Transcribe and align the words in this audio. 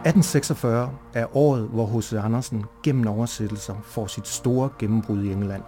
1846 0.00 0.90
er 1.14 1.36
året, 1.36 1.68
hvor 1.68 1.86
H.C. 1.86 2.12
Andersen 2.12 2.64
gennem 2.82 3.06
oversættelser 3.06 3.74
får 3.82 4.06
sit 4.06 4.28
store 4.28 4.68
gennembrud 4.78 5.22
i 5.22 5.32
England. 5.32 5.62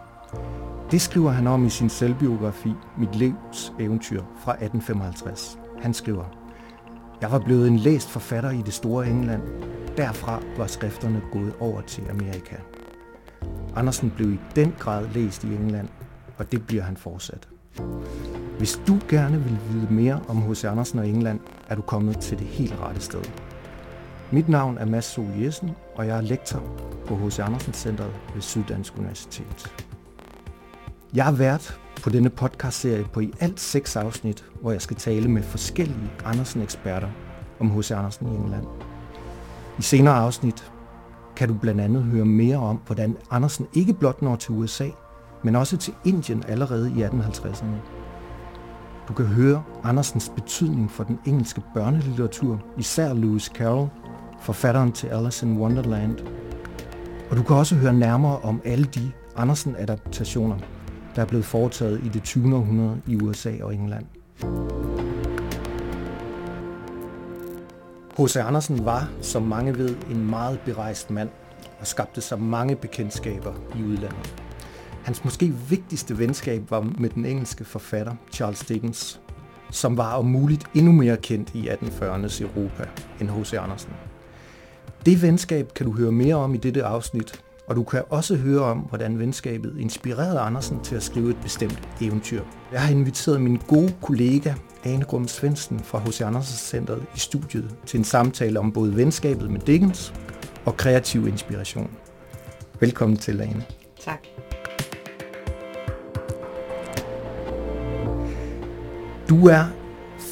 Det 0.90 1.01
skriver 1.01 1.31
han 1.31 1.47
om 1.47 1.67
i 1.67 1.71
sin 1.71 1.88
selvbiografi 1.88 2.72
Mit 2.99 3.15
livs 3.15 3.72
eventyr 3.81 4.22
fra 4.45 4.53
1855. 4.53 5.58
Han 5.83 5.95
skriver, 5.95 6.24
Jeg 7.21 7.33
var 7.33 7.38
blevet 7.38 7.69
en 7.69 7.76
læst 7.76 8.10
forfatter 8.10 8.51
i 8.51 8.63
det 8.63 8.72
store 8.74 9.08
England. 9.08 9.42
Derfra 9.97 10.42
var 10.56 10.67
skrifterne 10.67 11.22
gået 11.33 11.54
over 11.60 11.80
til 11.80 12.03
Amerika. 12.10 12.56
Andersen 13.76 14.12
blev 14.17 14.33
i 14.33 14.40
den 14.56 14.74
grad 14.78 15.08
læst 15.14 15.44
i 15.44 15.54
England, 15.54 15.88
og 16.38 16.52
det 16.52 16.66
bliver 16.66 16.83
han 16.83 16.96
fortsat. 16.96 17.48
Hvis 18.59 18.80
du 18.87 18.98
gerne 19.09 19.38
vil 19.38 19.59
vide 19.70 19.87
mere 19.91 20.20
om 20.28 20.42
H.C. 20.42 20.64
Andersen 20.64 20.98
og 20.98 21.09
England, 21.09 21.41
er 21.69 21.74
du 21.74 21.83
kommet 21.83 22.19
til 22.19 22.38
det 22.38 22.46
helt 22.46 22.74
rette 22.80 23.01
sted. 23.01 23.52
Mit 24.35 24.49
navn 24.49 24.79
er 24.79 24.85
Mads 24.85 25.05
Sol 25.05 25.31
Jessen, 25.43 25.71
og 25.95 26.07
jeg 26.07 26.17
er 26.17 26.21
lektor 26.21 26.63
på 27.07 27.17
H.C. 27.17 27.39
Andersen 27.39 27.73
Centeret 27.73 28.13
ved 28.35 28.43
Syddansk 28.43 28.99
Universitet. 28.99 29.75
Jeg 31.15 31.29
er 31.29 31.33
vært 31.33 31.81
på 32.03 32.11
denne 32.11 32.31
podcastserie 32.31 33.05
på 33.13 33.21
i 33.21 33.33
alt 33.41 33.61
seks 33.61 33.97
afsnit, 33.97 34.45
hvor 34.61 34.73
jeg 34.73 34.83
skal 34.83 34.97
tale 34.97 35.29
med 35.29 35.43
forskellige 35.43 36.11
Andersen-eksperter 36.25 37.09
om 37.61 37.71
H.C. 37.71 37.91
Andersen 37.91 38.27
i 38.27 38.37
England. 38.37 38.67
I 39.79 39.83
senere 39.83 40.15
afsnit 40.15 40.73
kan 41.37 41.49
du 41.49 41.55
blandt 41.55 41.80
andet 41.80 42.03
høre 42.03 42.25
mere 42.25 42.57
om, 42.57 42.80
hvordan 42.87 43.17
Andersen 43.30 43.67
ikke 43.75 43.93
blot 43.93 44.23
når 44.23 44.37
til 44.37 44.55
USA, 44.55 44.89
men 45.43 45.57
også 45.57 45.77
til 45.77 45.95
Indien 46.05 46.45
allerede 46.49 46.93
i 46.97 47.05
1850'erne. 47.05 47.77
Du 49.09 49.13
kan 49.13 49.27
høre 49.27 49.63
Andersens 49.85 50.33
betydning 50.35 50.91
for 50.91 51.05
den 51.05 51.19
engelske 51.27 51.63
børnelitteratur, 51.75 52.61
især 52.79 53.15
Lewis 53.15 53.45
Carroll, 53.45 53.89
forfatteren 54.42 54.92
til 54.92 55.06
Alice 55.06 55.46
in 55.46 55.59
Wonderland. 55.59 56.18
Og 57.30 57.37
du 57.37 57.43
kan 57.43 57.57
også 57.57 57.74
høre 57.74 57.93
nærmere 57.93 58.38
om 58.38 58.60
alle 58.65 58.84
de 58.84 59.12
Andersen-adaptationer, 59.37 60.59
der 61.16 61.23
er 61.23 61.26
blevet 61.26 61.45
foretaget 61.45 62.01
i 62.04 62.09
det 62.09 62.23
20. 62.23 62.57
århundrede 62.57 63.01
i 63.07 63.16
USA 63.16 63.52
og 63.62 63.74
England. 63.74 64.04
H.C. 68.18 68.36
Andersen 68.36 68.84
var, 68.84 69.10
som 69.20 69.42
mange 69.42 69.78
ved, 69.78 69.96
en 70.10 70.30
meget 70.30 70.60
berejst 70.64 71.10
mand 71.10 71.28
og 71.80 71.86
skabte 71.86 72.20
sig 72.20 72.40
mange 72.40 72.77
bekendtskaber 72.77 73.54
i 73.78 73.82
udlandet. 73.82 74.34
Hans 75.04 75.24
måske 75.24 75.54
vigtigste 75.68 76.18
venskab 76.18 76.70
var 76.70 76.80
med 76.98 77.10
den 77.10 77.24
engelske 77.24 77.64
forfatter 77.64 78.14
Charles 78.32 78.60
Dickens, 78.60 79.20
som 79.70 79.96
var 79.96 80.14
om 80.14 80.24
muligt 80.24 80.64
endnu 80.74 80.92
mere 80.92 81.16
kendt 81.16 81.54
i 81.54 81.68
1840'ernes 81.68 82.42
Europa 82.42 82.84
end 83.20 83.30
H.C. 83.30 83.54
Andersen. 83.54 83.92
Det 85.06 85.22
venskab 85.22 85.75
kan 85.75 85.86
du 85.86 85.92
høre 85.92 86.12
mere 86.12 86.34
om 86.34 86.55
i 86.55 86.56
dette 86.56 86.84
afsnit, 86.84 87.42
og 87.67 87.77
du 87.77 87.83
kan 87.83 88.03
også 88.11 88.36
høre 88.36 88.62
om, 88.62 88.78
hvordan 88.78 89.19
venskabet 89.19 89.77
inspirerede 89.78 90.39
Andersen 90.39 90.81
til 90.81 90.97
at 90.97 91.03
skrive 91.03 91.31
et 91.31 91.36
bestemt 91.42 91.89
eventyr. 92.00 92.42
Jeg 92.72 92.83
har 92.83 92.91
inviteret 92.91 93.41
min 93.41 93.61
gode 93.69 93.95
kollega 94.03 94.55
Ane 94.84 95.05
Grum 95.05 95.28
Svendsen 95.28 95.80
fra 95.80 95.98
H.C. 95.98 96.20
Andersen 96.20 96.56
Centeret 96.56 97.03
i 97.17 97.19
studiet 97.19 97.75
til 97.86 97.98
en 97.98 98.05
samtale 98.05 98.58
om 98.58 98.73
både 98.73 98.97
venskabet 98.97 99.50
med 99.50 99.61
Dickens 99.61 100.14
og 100.64 100.77
kreativ 100.77 101.27
inspiration. 101.27 101.91
Velkommen 102.80 103.17
til, 103.17 103.41
Ane. 103.41 103.64
Tak. 104.00 104.27
Du 109.28 109.47
er 109.47 109.64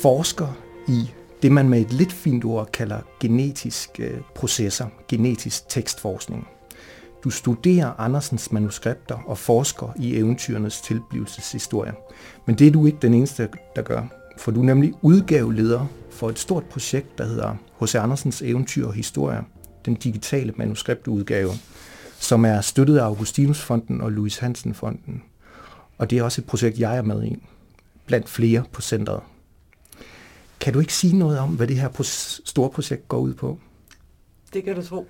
forsker 0.02 0.58
i 0.88 1.10
det, 1.42 1.52
man 1.52 1.68
med 1.68 1.80
et 1.80 1.92
lidt 1.92 2.12
fint 2.12 2.44
ord 2.44 2.70
kalder 2.72 3.00
genetisk 3.20 3.90
øh, 3.98 4.20
processer, 4.34 4.86
genetisk 5.08 5.68
tekstforskning. 5.68 6.48
Du 7.24 7.30
studerer 7.30 8.00
Andersens 8.00 8.52
manuskripter 8.52 9.18
og 9.26 9.38
forsker 9.38 9.94
i 9.96 10.16
eventyrenes 10.16 10.80
tilblivelseshistorie. 10.80 11.92
Men 12.46 12.58
det 12.58 12.66
er 12.66 12.70
du 12.70 12.86
ikke 12.86 12.98
den 13.02 13.14
eneste, 13.14 13.48
der 13.76 13.82
gør, 13.82 14.02
for 14.36 14.50
du 14.50 14.60
er 14.60 14.64
nemlig 14.64 14.92
udgaveleder 15.02 15.86
for 16.10 16.28
et 16.28 16.38
stort 16.38 16.64
projekt, 16.64 17.18
der 17.18 17.26
hedder 17.26 17.56
H.C. 17.80 17.94
Andersens 17.94 18.42
Eventyr 18.42 18.86
og 18.86 18.92
Historie, 18.92 19.40
den 19.84 19.94
digitale 19.94 20.52
manuskriptudgave, 20.56 21.50
som 22.18 22.44
er 22.44 22.60
støttet 22.60 22.98
af 22.98 23.04
Augustinusfonden 23.04 24.00
og 24.00 24.12
Louis 24.12 24.38
Hansen-fonden. 24.38 25.22
Og 25.98 26.10
det 26.10 26.18
er 26.18 26.22
også 26.22 26.40
et 26.40 26.46
projekt, 26.46 26.78
jeg 26.78 26.96
er 26.96 27.02
med 27.02 27.24
i, 27.24 27.42
blandt 28.06 28.28
flere 28.28 28.62
på 28.72 28.80
centret. 28.80 29.20
Kan 30.60 30.72
du 30.72 30.80
ikke 30.80 30.94
sige 30.94 31.16
noget 31.16 31.38
om, 31.38 31.48
hvad 31.48 31.66
det 31.66 31.76
her 31.76 32.02
store 32.44 32.70
projekt 32.70 33.08
går 33.08 33.18
ud 33.18 33.34
på? 33.34 33.58
Det 34.52 34.64
kan 34.64 34.74
du 34.76 34.82
tro. 34.82 35.06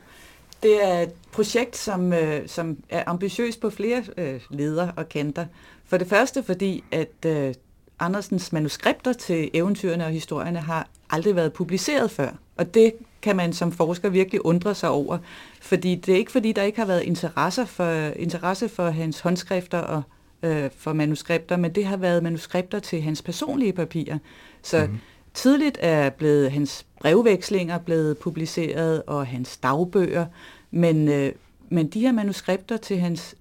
Det 0.62 0.84
er 0.84 1.00
et 1.00 1.12
projekt, 1.32 1.76
som, 1.76 2.12
øh, 2.12 2.48
som 2.48 2.76
er 2.88 3.04
ambitiøst 3.06 3.60
på 3.60 3.70
flere 3.70 4.04
øh, 4.16 4.40
leder 4.50 4.92
og 4.96 5.08
kanter. 5.08 5.46
For 5.84 5.96
det 5.96 6.08
første 6.08 6.42
fordi, 6.42 6.84
at 6.90 7.26
øh, 7.26 7.54
Andersens 8.00 8.52
manuskripter 8.52 9.12
til 9.12 9.50
eventyrene 9.54 10.04
og 10.04 10.10
historierne 10.10 10.58
har 10.58 10.88
aldrig 11.10 11.36
været 11.36 11.52
publiceret 11.52 12.10
før. 12.10 12.30
Og 12.56 12.74
det 12.74 12.92
kan 13.22 13.36
man 13.36 13.52
som 13.52 13.72
forsker 13.72 14.08
virkelig 14.08 14.44
undre 14.44 14.74
sig 14.74 14.88
over. 14.88 15.18
Fordi 15.60 15.94
det 15.94 16.14
er 16.14 16.18
ikke 16.18 16.32
fordi, 16.32 16.52
der 16.52 16.62
ikke 16.62 16.78
har 16.78 16.86
været 16.86 17.02
interesse 17.02 17.66
for, 17.66 17.92
interesse 18.16 18.68
for 18.68 18.90
hans 18.90 19.20
håndskrifter 19.20 19.78
og 19.78 20.02
øh, 20.42 20.70
for 20.76 20.92
manuskripter, 20.92 21.56
men 21.56 21.74
det 21.74 21.84
har 21.84 21.96
været 21.96 22.22
manuskripter 22.22 22.78
til 22.78 23.02
hans 23.02 23.22
personlige 23.22 23.72
papirer. 23.72 24.18
Så 24.62 24.86
mm 24.86 24.98
tidligt 25.34 25.78
er 25.80 26.10
blevet 26.10 26.52
hans 26.52 26.86
brevvekslinger 27.00 27.78
blevet 27.78 28.18
publiceret, 28.18 29.02
og 29.06 29.26
hans 29.26 29.56
dagbøger, 29.56 30.26
men, 30.70 31.08
øh, 31.08 31.32
men 31.68 31.88
de 31.88 32.00
her 32.00 32.12
manuskripter 32.12 32.76
til 32.76 32.98
hans 32.98 33.34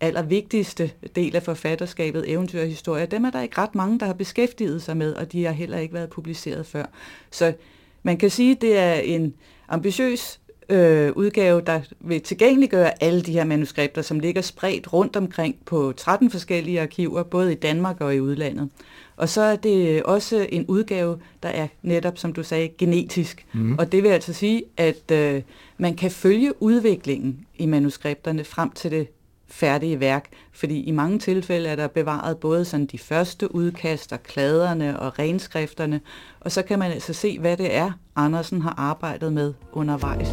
allervigtigste 0.00 0.90
del 1.16 1.36
af 1.36 1.42
forfatterskabet, 1.42 2.30
eventyr 2.30 2.60
og 2.60 2.66
historie, 2.66 3.06
dem 3.06 3.24
er 3.24 3.30
der 3.30 3.40
ikke 3.40 3.58
ret 3.58 3.74
mange, 3.74 3.98
der 3.98 4.06
har 4.06 4.12
beskæftiget 4.12 4.82
sig 4.82 4.96
med, 4.96 5.14
og 5.14 5.32
de 5.32 5.44
har 5.44 5.52
heller 5.52 5.78
ikke 5.78 5.94
været 5.94 6.10
publiceret 6.10 6.66
før. 6.66 6.84
Så 7.30 7.52
man 8.02 8.16
kan 8.16 8.30
sige, 8.30 8.52
at 8.52 8.60
det 8.60 8.78
er 8.78 8.94
en 8.94 9.34
ambitiøs 9.68 10.40
øh, 10.68 11.12
udgave, 11.16 11.60
der 11.60 11.80
vil 12.00 12.20
tilgængeliggøre 12.20 13.02
alle 13.02 13.22
de 13.22 13.32
her 13.32 13.44
manuskripter, 13.44 14.02
som 14.02 14.20
ligger 14.20 14.42
spredt 14.42 14.92
rundt 14.92 15.16
omkring 15.16 15.56
på 15.64 15.92
13 15.96 16.30
forskellige 16.30 16.80
arkiver, 16.80 17.22
både 17.22 17.52
i 17.52 17.54
Danmark 17.54 18.00
og 18.00 18.14
i 18.14 18.20
udlandet. 18.20 18.68
Og 19.16 19.28
så 19.28 19.40
er 19.40 19.56
det 19.56 20.02
også 20.02 20.46
en 20.52 20.64
udgave, 20.68 21.18
der 21.42 21.48
er 21.48 21.68
netop, 21.82 22.18
som 22.18 22.32
du 22.32 22.42
sagde, 22.42 22.68
genetisk. 22.78 23.46
Mm. 23.52 23.78
Og 23.78 23.92
det 23.92 24.02
vil 24.02 24.08
altså 24.08 24.32
sige, 24.32 24.62
at 24.76 25.10
øh, 25.12 25.42
man 25.78 25.94
kan 25.96 26.10
følge 26.10 26.62
udviklingen 26.62 27.46
i 27.58 27.66
manuskripterne 27.66 28.44
frem 28.44 28.70
til 28.70 28.90
det 28.90 29.08
færdige 29.48 30.00
værk, 30.00 30.28
fordi 30.52 30.82
i 30.82 30.90
mange 30.90 31.18
tilfælde 31.18 31.68
er 31.68 31.76
der 31.76 31.86
bevaret 31.86 32.38
både 32.38 32.64
sådan 32.64 32.86
de 32.86 32.98
første 32.98 33.54
udkast 33.54 34.12
og 34.12 34.22
kladerne 34.22 35.00
og 35.00 35.18
renskrifterne, 35.18 36.00
og 36.40 36.52
så 36.52 36.62
kan 36.62 36.78
man 36.78 36.92
altså 36.92 37.12
se, 37.12 37.38
hvad 37.38 37.56
det 37.56 37.74
er, 37.74 37.92
Andersen 38.16 38.60
har 38.60 38.74
arbejdet 38.76 39.32
med 39.32 39.54
undervejs. 39.72 40.28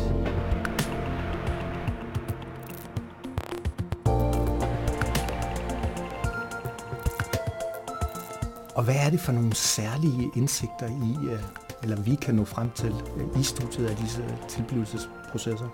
Og 8.79 8.85
hvad 8.85 8.95
er 9.05 9.09
det 9.09 9.19
for 9.19 9.31
nogle 9.31 9.55
særlige 9.55 10.31
indsigter 10.35 10.87
i, 10.87 11.29
eller 11.83 12.01
vi 12.01 12.15
kan 12.15 12.35
nå 12.35 12.45
frem 12.45 12.69
til 12.75 12.93
i 13.39 13.43
studiet 13.43 13.87
af 13.87 13.95
disse 13.95 14.23
tilblivelsesprocesser? 14.47 15.67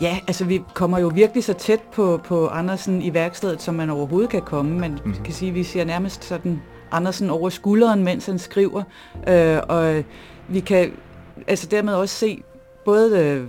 Ja, 0.00 0.18
altså 0.28 0.44
vi 0.44 0.62
kommer 0.74 0.98
jo 0.98 1.08
virkelig 1.14 1.44
så 1.44 1.52
tæt 1.52 1.80
på, 1.92 2.20
på 2.24 2.48
Andersen 2.48 3.02
i 3.02 3.14
værkstedet, 3.14 3.62
som 3.62 3.74
man 3.74 3.90
overhovedet 3.90 4.30
kan 4.30 4.42
komme. 4.42 4.78
Man 4.78 4.90
mm-hmm. 4.90 5.24
kan 5.24 5.34
sige, 5.34 5.48
at 5.48 5.54
vi 5.54 5.64
ser 5.64 5.84
nærmest 5.84 6.24
sådan 6.24 6.62
Andersen 6.90 7.30
over 7.30 7.48
skulderen, 7.48 8.04
mens 8.04 8.26
han 8.26 8.38
skriver. 8.38 8.82
Øh, 9.28 9.58
og 9.68 10.04
vi 10.48 10.60
kan 10.60 10.92
altså 11.46 11.66
dermed 11.66 11.94
også 11.94 12.14
se 12.14 12.42
både 12.84 13.18
øh, 13.18 13.46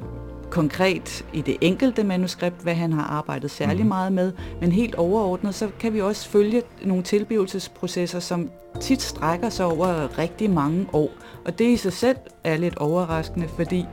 konkret 0.50 1.26
i 1.34 1.42
det 1.42 1.58
enkelte 1.62 2.04
manuskript, 2.04 2.62
hvad 2.64 2.74
han 2.74 2.94
har 2.94 3.04
arbejdet 3.04 3.52
særlig 3.52 3.82
mm. 3.82 3.88
meget 3.88 4.14
med, 4.14 4.32
men 4.62 4.72
helt 4.72 4.96
overordnet, 4.96 5.56
så 5.56 5.70
kan 5.80 5.94
vi 5.94 6.02
også 6.02 6.30
følge 6.30 6.62
nogle 6.86 7.04
tilblivelsesprocesser, 7.04 8.20
som 8.20 8.50
tit 8.82 9.02
strækker 9.02 9.50
sig 9.50 9.66
over 9.66 10.18
rigtig 10.18 10.50
mange 10.50 10.88
år. 10.94 11.10
Og 11.46 11.60
det 11.60 11.66
i 11.66 11.78
sig 11.78 11.94
selv 11.94 12.18
er 12.44 12.58
lidt 12.58 12.78
overraskende, 12.78 13.48
fordi 13.48 13.86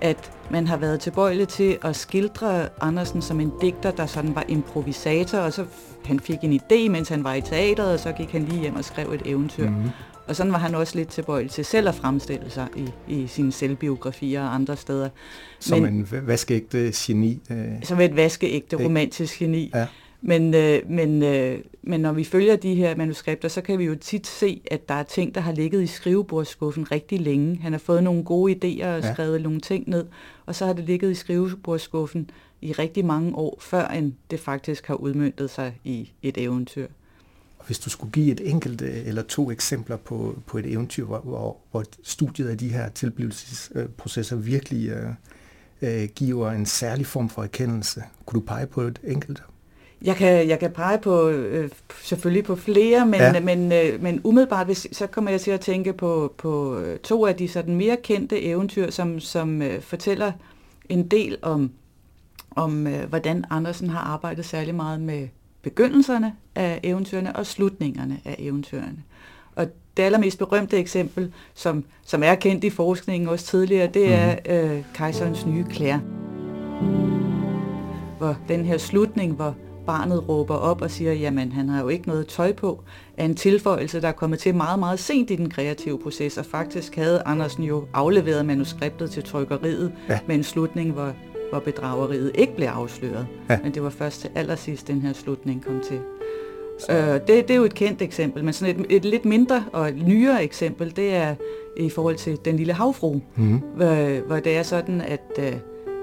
at 0.00 0.32
man 0.50 0.66
har 0.66 0.76
været 0.76 1.00
tilbøjelig 1.00 1.48
til 1.48 1.78
at 1.82 1.96
skildre 1.96 2.68
Andersen 2.80 3.22
som 3.22 3.40
en 3.40 3.52
digter, 3.60 3.90
der 3.90 4.06
sådan 4.06 4.34
var 4.34 4.44
improvisator, 4.48 5.38
og 5.38 5.52
så 5.52 5.64
han 6.04 6.20
fik 6.20 6.38
en 6.42 6.60
idé, 6.60 6.88
mens 6.88 7.08
han 7.08 7.24
var 7.24 7.34
i 7.34 7.40
teateret, 7.40 7.92
og 7.92 8.00
så 8.00 8.12
gik 8.12 8.32
han 8.32 8.44
lige 8.44 8.60
hjem 8.60 8.76
og 8.76 8.84
skrev 8.84 9.12
et 9.12 9.22
eventyr. 9.24 9.70
Mm. 9.70 9.90
Og 10.26 10.36
sådan 10.36 10.52
var 10.52 10.58
han 10.58 10.74
også 10.74 10.96
lidt 10.96 11.08
tilbøjelig 11.08 11.50
til 11.50 11.64
selv 11.64 11.88
at 11.88 11.94
fremstille 11.94 12.50
sig 12.50 12.68
i, 12.76 12.90
i 13.08 13.26
sine 13.26 13.52
selvbiografier 13.52 14.42
og 14.42 14.54
andre 14.54 14.76
steder. 14.76 15.08
Som 15.58 15.82
Men, 15.82 15.94
en 15.94 16.08
vaskeægte 16.26 16.92
geni. 16.96 17.40
Øh. 17.50 17.66
Som 17.82 18.00
et 18.00 18.16
vaskeægte 18.16 18.84
romantisk 18.84 19.38
geni. 19.38 19.70
Ja. 19.74 19.86
Men, 20.26 20.54
øh, 20.54 20.90
men, 20.90 21.22
øh, 21.22 21.58
men 21.82 22.00
når 22.00 22.12
vi 22.12 22.24
følger 22.24 22.56
de 22.56 22.74
her 22.74 22.96
manuskripter, 22.96 23.48
så 23.48 23.60
kan 23.60 23.78
vi 23.78 23.84
jo 23.84 23.94
tit 23.94 24.26
se, 24.26 24.60
at 24.70 24.88
der 24.88 24.94
er 24.94 25.02
ting, 25.02 25.34
der 25.34 25.40
har 25.40 25.52
ligget 25.52 25.82
i 25.82 25.86
skrivebordsskuffen 25.86 26.90
rigtig 26.92 27.20
længe. 27.20 27.58
Han 27.62 27.72
har 27.72 27.78
fået 27.78 28.02
nogle 28.02 28.24
gode 28.24 28.52
idéer 28.52 28.86
og 28.86 29.02
ja. 29.02 29.12
skrevet 29.12 29.42
nogle 29.42 29.60
ting 29.60 29.88
ned, 29.88 30.06
og 30.46 30.54
så 30.54 30.66
har 30.66 30.72
det 30.72 30.84
ligget 30.84 31.10
i 31.10 31.14
skrivebordsskuffen 31.14 32.30
i 32.62 32.72
rigtig 32.72 33.04
mange 33.04 33.34
år, 33.34 33.58
før 33.60 33.88
end 33.88 34.12
det 34.30 34.40
faktisk 34.40 34.86
har 34.86 34.94
udmyndtet 34.94 35.50
sig 35.50 35.78
i 35.84 36.12
et 36.22 36.38
eventyr. 36.38 36.86
Hvis 37.66 37.78
du 37.78 37.90
skulle 37.90 38.12
give 38.12 38.32
et 38.32 38.40
enkelt 38.44 38.82
øh, 38.82 39.06
eller 39.06 39.22
to 39.22 39.50
eksempler 39.50 39.96
på, 39.96 40.38
på 40.46 40.58
et 40.58 40.66
eventyr, 40.66 41.04
hvor, 41.04 41.56
hvor, 41.70 41.84
studiet 42.02 42.48
af 42.48 42.58
de 42.58 42.68
her 42.68 42.88
tilblivelsesprocesser 42.88 44.36
virkelig 44.36 44.88
øh, 44.88 45.10
øh, 45.82 46.08
giver 46.14 46.50
en 46.50 46.66
særlig 46.66 47.06
form 47.06 47.28
for 47.28 47.42
erkendelse, 47.42 48.02
kunne 48.26 48.40
du 48.40 48.46
pege 48.46 48.66
på 48.66 48.80
et 48.80 49.00
enkelt? 49.04 49.42
Jeg 50.02 50.16
kan, 50.16 50.48
jeg 50.48 50.58
kan 50.58 50.70
pege 50.70 50.98
på 50.98 51.28
øh, 51.28 51.70
selvfølgelig 52.02 52.44
på 52.44 52.56
flere, 52.56 53.06
men, 53.06 53.20
ja. 53.20 53.40
men, 53.40 53.72
øh, 53.72 54.02
men 54.02 54.20
umiddelbart 54.24 54.66
hvis, 54.66 54.86
så 54.92 55.06
kommer 55.06 55.30
jeg 55.30 55.40
til 55.40 55.50
at 55.50 55.60
tænke 55.60 55.92
på, 55.92 56.34
på 56.38 56.78
øh, 56.78 56.98
to 56.98 57.26
af 57.26 57.36
de 57.36 57.48
sådan 57.48 57.76
mere 57.76 57.96
kendte 58.02 58.42
eventyr, 58.42 58.90
som, 58.90 59.20
som 59.20 59.62
øh, 59.62 59.82
fortæller 59.82 60.32
en 60.88 61.08
del 61.08 61.36
om, 61.42 61.70
om 62.50 62.86
øh, 62.86 63.08
hvordan 63.08 63.44
Andersen 63.50 63.90
har 63.90 64.00
arbejdet 64.00 64.44
særlig 64.44 64.74
meget 64.74 65.00
med 65.00 65.28
begyndelserne 65.64 66.32
af 66.54 66.80
eventyrene 66.82 67.36
og 67.36 67.46
slutningerne 67.46 68.20
af 68.24 68.36
eventyrene. 68.38 69.02
Og 69.56 69.66
det 69.96 70.02
allermest 70.02 70.38
berømte 70.38 70.76
eksempel, 70.76 71.32
som, 71.54 71.84
som 72.04 72.22
er 72.22 72.34
kendt 72.34 72.64
i 72.64 72.70
forskningen 72.70 73.28
også 73.28 73.46
tidligere, 73.46 73.86
det 73.86 74.12
er 74.12 74.36
mhm. 74.36 74.76
øh, 74.76 74.84
kejserens 74.94 75.46
nye 75.46 75.64
klæder. 75.64 75.98
Hvor 78.18 78.36
den 78.48 78.64
her 78.64 78.78
slutning, 78.78 79.32
hvor 79.32 79.54
barnet 79.86 80.28
råber 80.28 80.54
op 80.54 80.82
og 80.82 80.90
siger, 80.90 81.12
jamen 81.12 81.52
han 81.52 81.68
har 81.68 81.82
jo 81.82 81.88
ikke 81.88 82.08
noget 82.08 82.26
tøj 82.26 82.52
på, 82.52 82.82
er 83.16 83.24
en 83.24 83.34
tilføjelse, 83.34 84.00
der 84.00 84.08
er 84.08 84.12
kommet 84.12 84.38
til 84.38 84.54
meget, 84.54 84.78
meget 84.78 84.98
sent 84.98 85.30
i 85.30 85.36
den 85.36 85.50
kreative 85.50 85.98
proces, 85.98 86.38
og 86.38 86.46
faktisk 86.46 86.96
havde 86.96 87.22
Andersen 87.26 87.64
jo 87.64 87.84
afleveret 87.94 88.46
manuskriptet 88.46 89.10
til 89.10 89.22
trykkeriet 89.22 89.92
ja. 90.08 90.18
med 90.26 90.34
en 90.34 90.42
slutning, 90.42 90.92
hvor, 90.92 91.12
hvor 91.54 91.60
bedrageriet 91.60 92.32
ikke 92.34 92.56
blev 92.56 92.66
afsløret. 92.66 93.26
Ja. 93.50 93.58
Men 93.62 93.74
det 93.74 93.82
var 93.82 93.90
først 93.90 94.20
til 94.20 94.30
allersidst, 94.34 94.88
den 94.88 95.00
her 95.00 95.12
slutning 95.12 95.64
kom 95.64 95.80
til. 95.88 96.00
Øh, 96.90 96.96
det, 96.96 97.28
det 97.28 97.50
er 97.50 97.54
jo 97.54 97.64
et 97.64 97.74
kendt 97.74 98.02
eksempel, 98.02 98.44
men 98.44 98.52
sådan 98.52 98.80
et, 98.80 98.86
et 98.96 99.04
lidt 99.04 99.24
mindre 99.24 99.64
og 99.72 99.92
nyere 99.92 100.44
eksempel, 100.44 100.96
det 100.96 101.14
er 101.14 101.34
i 101.76 101.90
forhold 101.90 102.16
til 102.16 102.38
Den 102.44 102.56
lille 102.56 102.72
havfru, 102.72 103.12
mm-hmm. 103.12 103.58
hvor, 103.76 104.26
hvor 104.26 104.36
det 104.36 104.56
er 104.56 104.62
sådan, 104.62 105.00
at, 105.00 105.38
øh, 105.38 105.52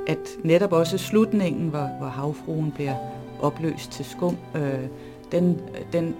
at 0.08 0.30
netop 0.44 0.74
også 0.74 0.98
slutningen, 0.98 1.70
hvor, 1.70 1.98
hvor 2.00 2.08
havfruen 2.08 2.72
bliver 2.72 2.96
opløst 3.42 3.92
til 3.92 4.06
skum, 4.06 4.38
øh, 4.56 4.62
den, 5.32 5.60
den, 5.94 6.16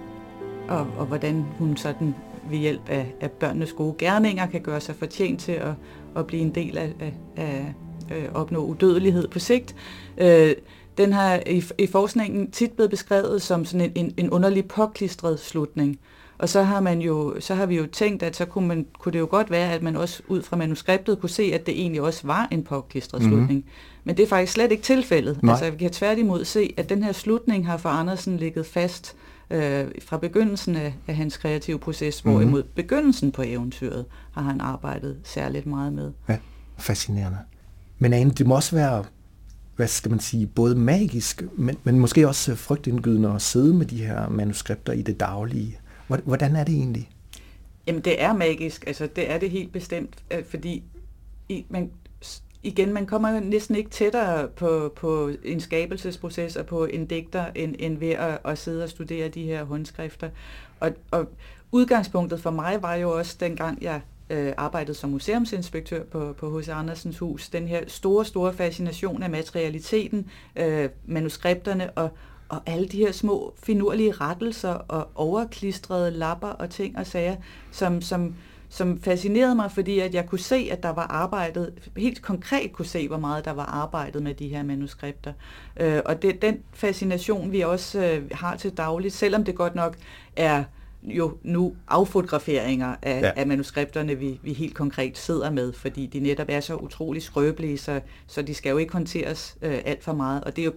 og, 0.68 0.86
og 0.98 1.06
hvordan 1.06 1.44
hun 1.58 1.76
sådan 1.76 2.14
ved 2.50 2.58
hjælp 2.58 2.88
af, 2.88 3.14
af 3.20 3.30
børnenes 3.30 3.72
gode 3.72 3.94
gerninger 3.98 4.46
kan 4.46 4.60
gøre 4.60 4.80
sig 4.80 4.94
fortjent 4.94 5.40
til 5.40 5.52
at, 5.52 5.72
at 6.16 6.26
blive 6.26 6.42
en 6.42 6.54
del 6.54 6.78
af, 6.78 6.92
af, 7.00 7.14
af 7.36 7.74
øh, 8.16 8.28
opnå 8.34 8.64
udødelighed 8.64 9.28
på 9.28 9.38
sigt. 9.38 9.74
Øh, 10.18 10.54
den 10.98 11.12
har 11.12 11.40
i, 11.46 11.64
i 11.78 11.86
forskningen 11.86 12.50
tit 12.50 12.72
blevet 12.72 12.90
beskrevet 12.90 13.42
som 13.42 13.64
sådan 13.64 13.80
en, 13.80 13.92
en, 13.94 14.14
en 14.16 14.30
underlig 14.30 14.68
påklistret 14.68 15.40
slutning. 15.40 15.98
Og 16.38 16.48
så 16.48 16.62
har, 16.62 16.80
man 16.80 17.00
jo, 17.00 17.34
så 17.40 17.54
har 17.54 17.66
vi 17.66 17.76
jo 17.76 17.86
tænkt, 17.86 18.22
at 18.22 18.36
så 18.36 18.44
kunne, 18.44 18.68
man, 18.68 18.86
kunne 18.98 19.12
det 19.12 19.18
jo 19.18 19.28
godt 19.30 19.50
være, 19.50 19.72
at 19.72 19.82
man 19.82 19.96
også 19.96 20.22
ud 20.28 20.42
fra 20.42 20.56
manuskriptet 20.56 21.20
kunne 21.20 21.30
se, 21.30 21.50
at 21.54 21.66
det 21.66 21.80
egentlig 21.80 22.02
også 22.02 22.26
var 22.26 22.48
en 22.50 22.64
påklistret 22.64 23.22
mm-hmm. 23.22 23.38
slutning. 23.38 23.64
Men 24.04 24.16
det 24.16 24.22
er 24.22 24.26
faktisk 24.26 24.52
slet 24.52 24.72
ikke 24.72 24.82
tilfældet. 24.82 25.42
Nej. 25.42 25.52
Altså 25.52 25.70
vi 25.70 25.76
kan 25.76 25.90
tværtimod 25.90 26.44
se, 26.44 26.74
at 26.76 26.88
den 26.88 27.02
her 27.02 27.12
slutning 27.12 27.66
har 27.66 27.76
for 27.76 27.88
Andersen 27.88 28.36
ligget 28.36 28.66
fast 28.66 29.16
øh, 29.50 29.84
fra 30.02 30.16
begyndelsen 30.18 30.76
af, 30.76 30.94
af 31.08 31.16
hans 31.16 31.36
kreative 31.36 31.78
proces, 31.78 32.24
mm-hmm. 32.24 32.38
hvorimod 32.38 32.62
begyndelsen 32.62 33.32
på 33.32 33.42
eventyret 33.46 34.04
har 34.32 34.42
han 34.42 34.60
arbejdet 34.60 35.16
særligt 35.24 35.66
meget 35.66 35.92
med. 35.92 36.12
Ja, 36.28 36.38
fascinerende. 36.78 37.38
Men 38.02 38.12
Ane, 38.12 38.30
det 38.30 38.46
må 38.46 38.54
også 38.54 38.76
være 38.76 39.04
hvad 39.76 39.88
skal 39.88 40.10
man 40.10 40.20
sige, 40.20 40.46
både 40.46 40.74
magisk, 40.74 41.42
men, 41.52 41.76
men 41.84 41.98
måske 41.98 42.28
også 42.28 42.54
frygtindgydende 42.54 43.32
at 43.32 43.42
sidde 43.42 43.74
med 43.74 43.86
de 43.86 44.06
her 44.06 44.28
manuskripter 44.28 44.92
i 44.92 45.02
det 45.02 45.20
daglige. 45.20 45.78
Hvordan 46.06 46.56
er 46.56 46.64
det 46.64 46.74
egentlig? 46.74 47.08
Jamen 47.86 48.02
det 48.02 48.22
er 48.22 48.32
magisk, 48.32 48.86
altså 48.86 49.08
det 49.16 49.30
er 49.30 49.38
det 49.38 49.50
helt 49.50 49.72
bestemt, 49.72 50.14
øh, 50.30 50.44
fordi 50.44 50.82
i, 51.48 51.64
man, 51.68 51.90
igen, 52.62 52.92
man 52.92 53.06
kommer 53.06 53.40
næsten 53.40 53.76
ikke 53.76 53.90
tættere 53.90 54.48
på, 54.48 54.92
på 54.96 55.30
en 55.44 55.60
skabelsesproces 55.60 56.56
og 56.56 56.66
på 56.66 56.84
en 56.84 57.06
digter, 57.06 57.46
end, 57.54 57.74
end 57.78 57.98
ved 57.98 58.10
at, 58.10 58.38
at 58.44 58.58
sidde 58.58 58.84
og 58.84 58.90
studere 58.90 59.28
de 59.28 59.42
her 59.42 59.64
håndskrifter. 59.64 60.30
Og, 60.80 60.90
og 61.10 61.28
udgangspunktet 61.72 62.40
for 62.40 62.50
mig 62.50 62.82
var 62.82 62.94
jo 62.94 63.18
også 63.18 63.36
dengang, 63.40 63.82
jeg 63.82 64.00
øh, 64.32 64.52
arbejdet 64.56 64.96
som 64.96 65.10
museumsinspektør 65.10 66.04
på, 66.04 66.34
på 66.38 66.58
H.C. 66.58 66.68
Andersens 66.68 67.18
hus, 67.18 67.48
den 67.48 67.68
her 67.68 67.80
store, 67.86 68.24
store 68.24 68.52
fascination 68.52 69.22
af 69.22 69.30
materialiteten, 69.30 70.30
øh, 70.56 70.88
manuskripterne 71.06 71.90
og, 71.90 72.10
og 72.48 72.60
alle 72.66 72.88
de 72.88 72.96
her 72.96 73.12
små 73.12 73.54
finurlige 73.62 74.12
rettelser 74.12 74.72
og 74.72 75.08
overklistrede 75.14 76.10
lapper 76.10 76.48
og 76.48 76.70
ting 76.70 76.98
og 76.98 77.06
sager, 77.06 77.36
som, 77.70 78.02
som, 78.02 78.34
som 78.68 79.00
fascinerede 79.00 79.54
mig, 79.54 79.72
fordi 79.72 79.98
at 79.98 80.14
jeg 80.14 80.26
kunne 80.26 80.38
se, 80.38 80.68
at 80.72 80.82
der 80.82 80.90
var 80.90 81.06
arbejdet, 81.06 81.90
helt 81.96 82.22
konkret 82.22 82.72
kunne 82.72 82.86
se, 82.86 83.08
hvor 83.08 83.18
meget 83.18 83.44
der 83.44 83.52
var 83.52 83.64
arbejdet 83.66 84.22
med 84.22 84.34
de 84.34 84.48
her 84.48 84.62
manuskripter. 84.62 85.32
Øh, 85.80 86.00
og 86.04 86.22
det 86.22 86.42
den 86.42 86.58
fascination, 86.72 87.52
vi 87.52 87.60
også 87.60 88.00
øh, 88.04 88.30
har 88.32 88.56
til 88.56 88.76
dagligt, 88.76 89.14
selvom 89.14 89.44
det 89.44 89.54
godt 89.54 89.74
nok 89.74 89.96
er 90.36 90.64
jo 91.04 91.36
nu 91.42 91.76
affotograferinger 91.88 92.96
af, 93.02 93.22
ja. 93.22 93.30
af 93.36 93.46
manuskripterne, 93.46 94.14
vi, 94.14 94.40
vi 94.42 94.52
helt 94.52 94.74
konkret 94.74 95.18
sidder 95.18 95.50
med, 95.50 95.72
fordi 95.72 96.06
de 96.06 96.20
netop 96.20 96.46
er 96.48 96.60
så 96.60 96.76
utrolig 96.76 97.22
skrøbelige, 97.22 97.78
så, 97.78 98.00
så 98.26 98.42
de 98.42 98.54
skal 98.54 98.70
jo 98.70 98.76
ikke 98.76 98.92
håndteres 98.92 99.56
øh, 99.62 99.78
alt 99.84 100.04
for 100.04 100.12
meget. 100.12 100.44
Og 100.44 100.56
det 100.56 100.62
er 100.62 100.66
jo 100.66 100.72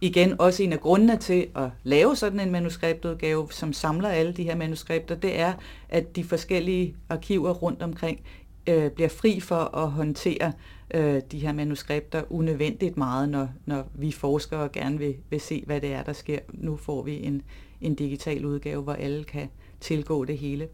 igen 0.00 0.40
også 0.40 0.62
en 0.62 0.72
af 0.72 0.80
grundene 0.80 1.16
til 1.16 1.46
at 1.56 1.68
lave 1.82 2.16
sådan 2.16 2.40
en 2.40 2.50
manuskriptudgave, 2.50 3.48
som 3.50 3.72
samler 3.72 4.08
alle 4.08 4.32
de 4.32 4.42
her 4.42 4.56
manuskripter, 4.56 5.14
det 5.14 5.40
er, 5.40 5.52
at 5.88 6.16
de 6.16 6.24
forskellige 6.24 6.96
arkiver 7.08 7.50
rundt 7.50 7.82
omkring 7.82 8.20
øh, 8.66 8.90
bliver 8.90 9.08
fri 9.08 9.40
for 9.40 9.76
at 9.76 9.90
håndtere 9.90 10.52
øh, 10.94 11.22
de 11.32 11.38
her 11.38 11.52
manuskripter 11.52 12.22
unødvendigt 12.30 12.96
meget, 12.96 13.28
når, 13.28 13.48
når 13.66 13.88
vi 13.94 14.12
forskere 14.12 14.68
gerne 14.68 14.98
vil, 14.98 15.16
vil 15.30 15.40
se, 15.40 15.62
hvad 15.66 15.80
det 15.80 15.92
er, 15.92 16.02
der 16.02 16.12
sker. 16.12 16.38
Nu 16.52 16.76
får 16.76 17.02
vi 17.02 17.24
en, 17.24 17.42
en 17.80 17.94
digital 17.94 18.44
udgave, 18.44 18.82
hvor 18.82 18.92
alle 18.92 19.24
kan 19.24 19.48
tilgå 19.82 20.24
det 20.24 20.38
hele. 20.38 20.68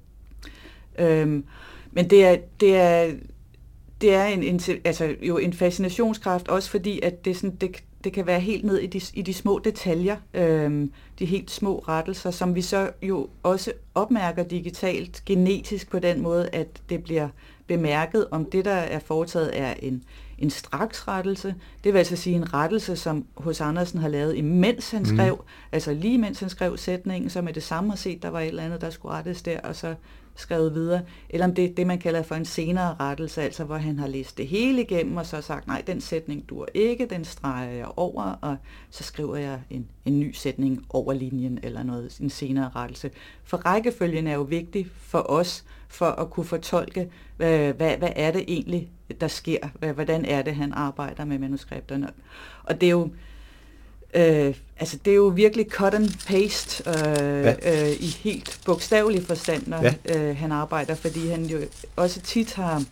Øhm, 0.99 1.44
men 1.93 2.10
det 2.10 2.25
er, 2.25 2.37
det 2.60 2.76
er, 2.76 3.12
det 4.00 4.14
er 4.14 4.25
en, 4.25 4.43
en, 4.43 4.60
altså 4.84 5.15
jo 5.22 5.38
en 5.38 5.53
fascinationskraft, 5.53 6.48
også 6.48 6.70
fordi 6.70 7.00
at 7.00 7.24
det, 7.24 7.36
sådan, 7.36 7.56
det, 7.56 7.77
det 8.05 8.12
kan 8.12 8.27
være 8.27 8.41
helt 8.41 8.65
ned 8.65 8.79
i 8.79 8.86
de, 8.86 9.00
i 9.15 9.22
de 9.22 9.34
små 9.34 9.60
detaljer, 9.65 10.17
øhm, 10.34 10.93
de 11.19 11.24
helt 11.24 11.50
små 11.50 11.79
rettelser, 11.79 12.31
som 12.31 12.55
vi 12.55 12.62
så 12.62 12.91
jo 13.03 13.29
også 13.43 13.72
opmærker 13.94 14.43
digitalt, 14.43 15.22
genetisk 15.27 15.91
på 15.91 15.98
den 15.98 16.22
måde, 16.22 16.48
at 16.53 16.69
det 16.88 17.05
bliver 17.05 17.29
bemærket, 17.67 18.27
om 18.31 18.44
det, 18.44 18.65
der 18.65 18.70
er 18.70 18.98
foretaget, 18.98 19.60
er 19.60 19.74
en, 19.82 20.05
en 20.38 20.50
straksrettelse. 20.50 21.54
Det 21.84 21.92
vil 21.92 21.98
altså 21.98 22.16
sige 22.16 22.36
en 22.36 22.54
rettelse, 22.54 22.96
som 22.96 23.26
hos 23.36 23.60
Andersen 23.60 24.00
har 24.00 24.08
lavet, 24.08 24.36
imens 24.36 24.90
han 24.90 25.02
mhm. 25.02 25.16
skrev, 25.16 25.34
mm. 25.34 25.48
altså 25.72 25.92
lige 25.92 26.18
mens 26.18 26.40
han 26.40 26.48
skrev 26.48 26.76
sætningen, 26.76 27.30
så 27.30 27.42
med 27.42 27.52
det 27.52 27.62
samme 27.62 27.90
har 27.90 27.96
set, 27.96 28.22
der 28.22 28.28
var 28.28 28.40
et 28.40 28.48
eller 28.48 28.62
andet, 28.62 28.80
der 28.80 28.90
skulle 28.90 29.14
rettes 29.14 29.42
der, 29.42 29.60
og 29.60 29.76
så 29.76 29.94
skrevet 30.38 30.74
videre, 30.74 31.02
eller 31.30 31.46
om 31.46 31.54
det 31.54 31.64
er 31.64 31.74
det, 31.74 31.86
man 31.86 31.98
kalder 31.98 32.22
for 32.22 32.34
en 32.34 32.44
senere 32.44 32.96
rettelse, 33.00 33.42
altså 33.42 33.64
hvor 33.64 33.76
han 33.76 33.98
har 33.98 34.06
læst 34.06 34.38
det 34.38 34.46
hele 34.46 34.82
igennem, 34.82 35.16
og 35.16 35.26
så 35.26 35.40
sagt, 35.40 35.66
nej, 35.66 35.82
den 35.86 36.00
sætning 36.00 36.48
dur 36.48 36.68
ikke, 36.74 37.06
den 37.06 37.24
streger 37.24 37.70
jeg 37.70 37.86
over, 37.96 38.22
og 38.22 38.56
så 38.90 39.04
skriver 39.04 39.36
jeg 39.36 39.60
en, 39.70 39.86
en 40.04 40.20
ny 40.20 40.32
sætning 40.32 40.86
over 40.90 41.12
linjen, 41.12 41.58
eller 41.62 41.82
noget, 41.82 42.18
en 42.20 42.30
senere 42.30 42.70
rettelse. 42.76 43.10
For 43.44 43.56
rækkefølgen 43.56 44.26
er 44.26 44.34
jo 44.34 44.42
vigtig 44.42 44.86
for 44.96 45.30
os, 45.30 45.64
for 45.88 46.06
at 46.06 46.30
kunne 46.30 46.46
fortolke, 46.46 47.10
hvad, 47.36 47.72
hvad, 47.72 47.96
hvad 47.96 48.12
er 48.16 48.30
det 48.30 48.44
egentlig, 48.48 48.90
der 49.20 49.28
sker, 49.28 49.68
hvad, 49.78 49.92
hvordan 49.92 50.24
er 50.24 50.42
det, 50.42 50.54
han 50.54 50.72
arbejder 50.72 51.24
med 51.24 51.38
manuskripterne. 51.38 52.10
Og 52.64 52.80
det 52.80 52.86
er 52.86 52.90
jo, 52.90 53.10
Øh, 54.15 54.55
altså 54.81 54.98
det 55.05 55.10
er 55.10 55.15
jo 55.17 55.27
virkelig 55.27 55.67
cut 55.70 55.94
and 55.94 56.08
paste 56.27 56.91
øh, 56.91 57.46
øh, 57.46 57.91
i 57.91 58.17
helt 58.22 58.60
bogstavelig 58.65 59.22
forstand, 59.27 59.62
når 59.67 59.82
ja. 59.82 59.94
øh, 60.19 60.36
han 60.36 60.53
arbejder, 60.53 60.94
fordi 60.94 61.29
han 61.29 61.44
jo 61.44 61.58
også 61.96 62.20
tit 62.20 62.55
har, 62.55 62.84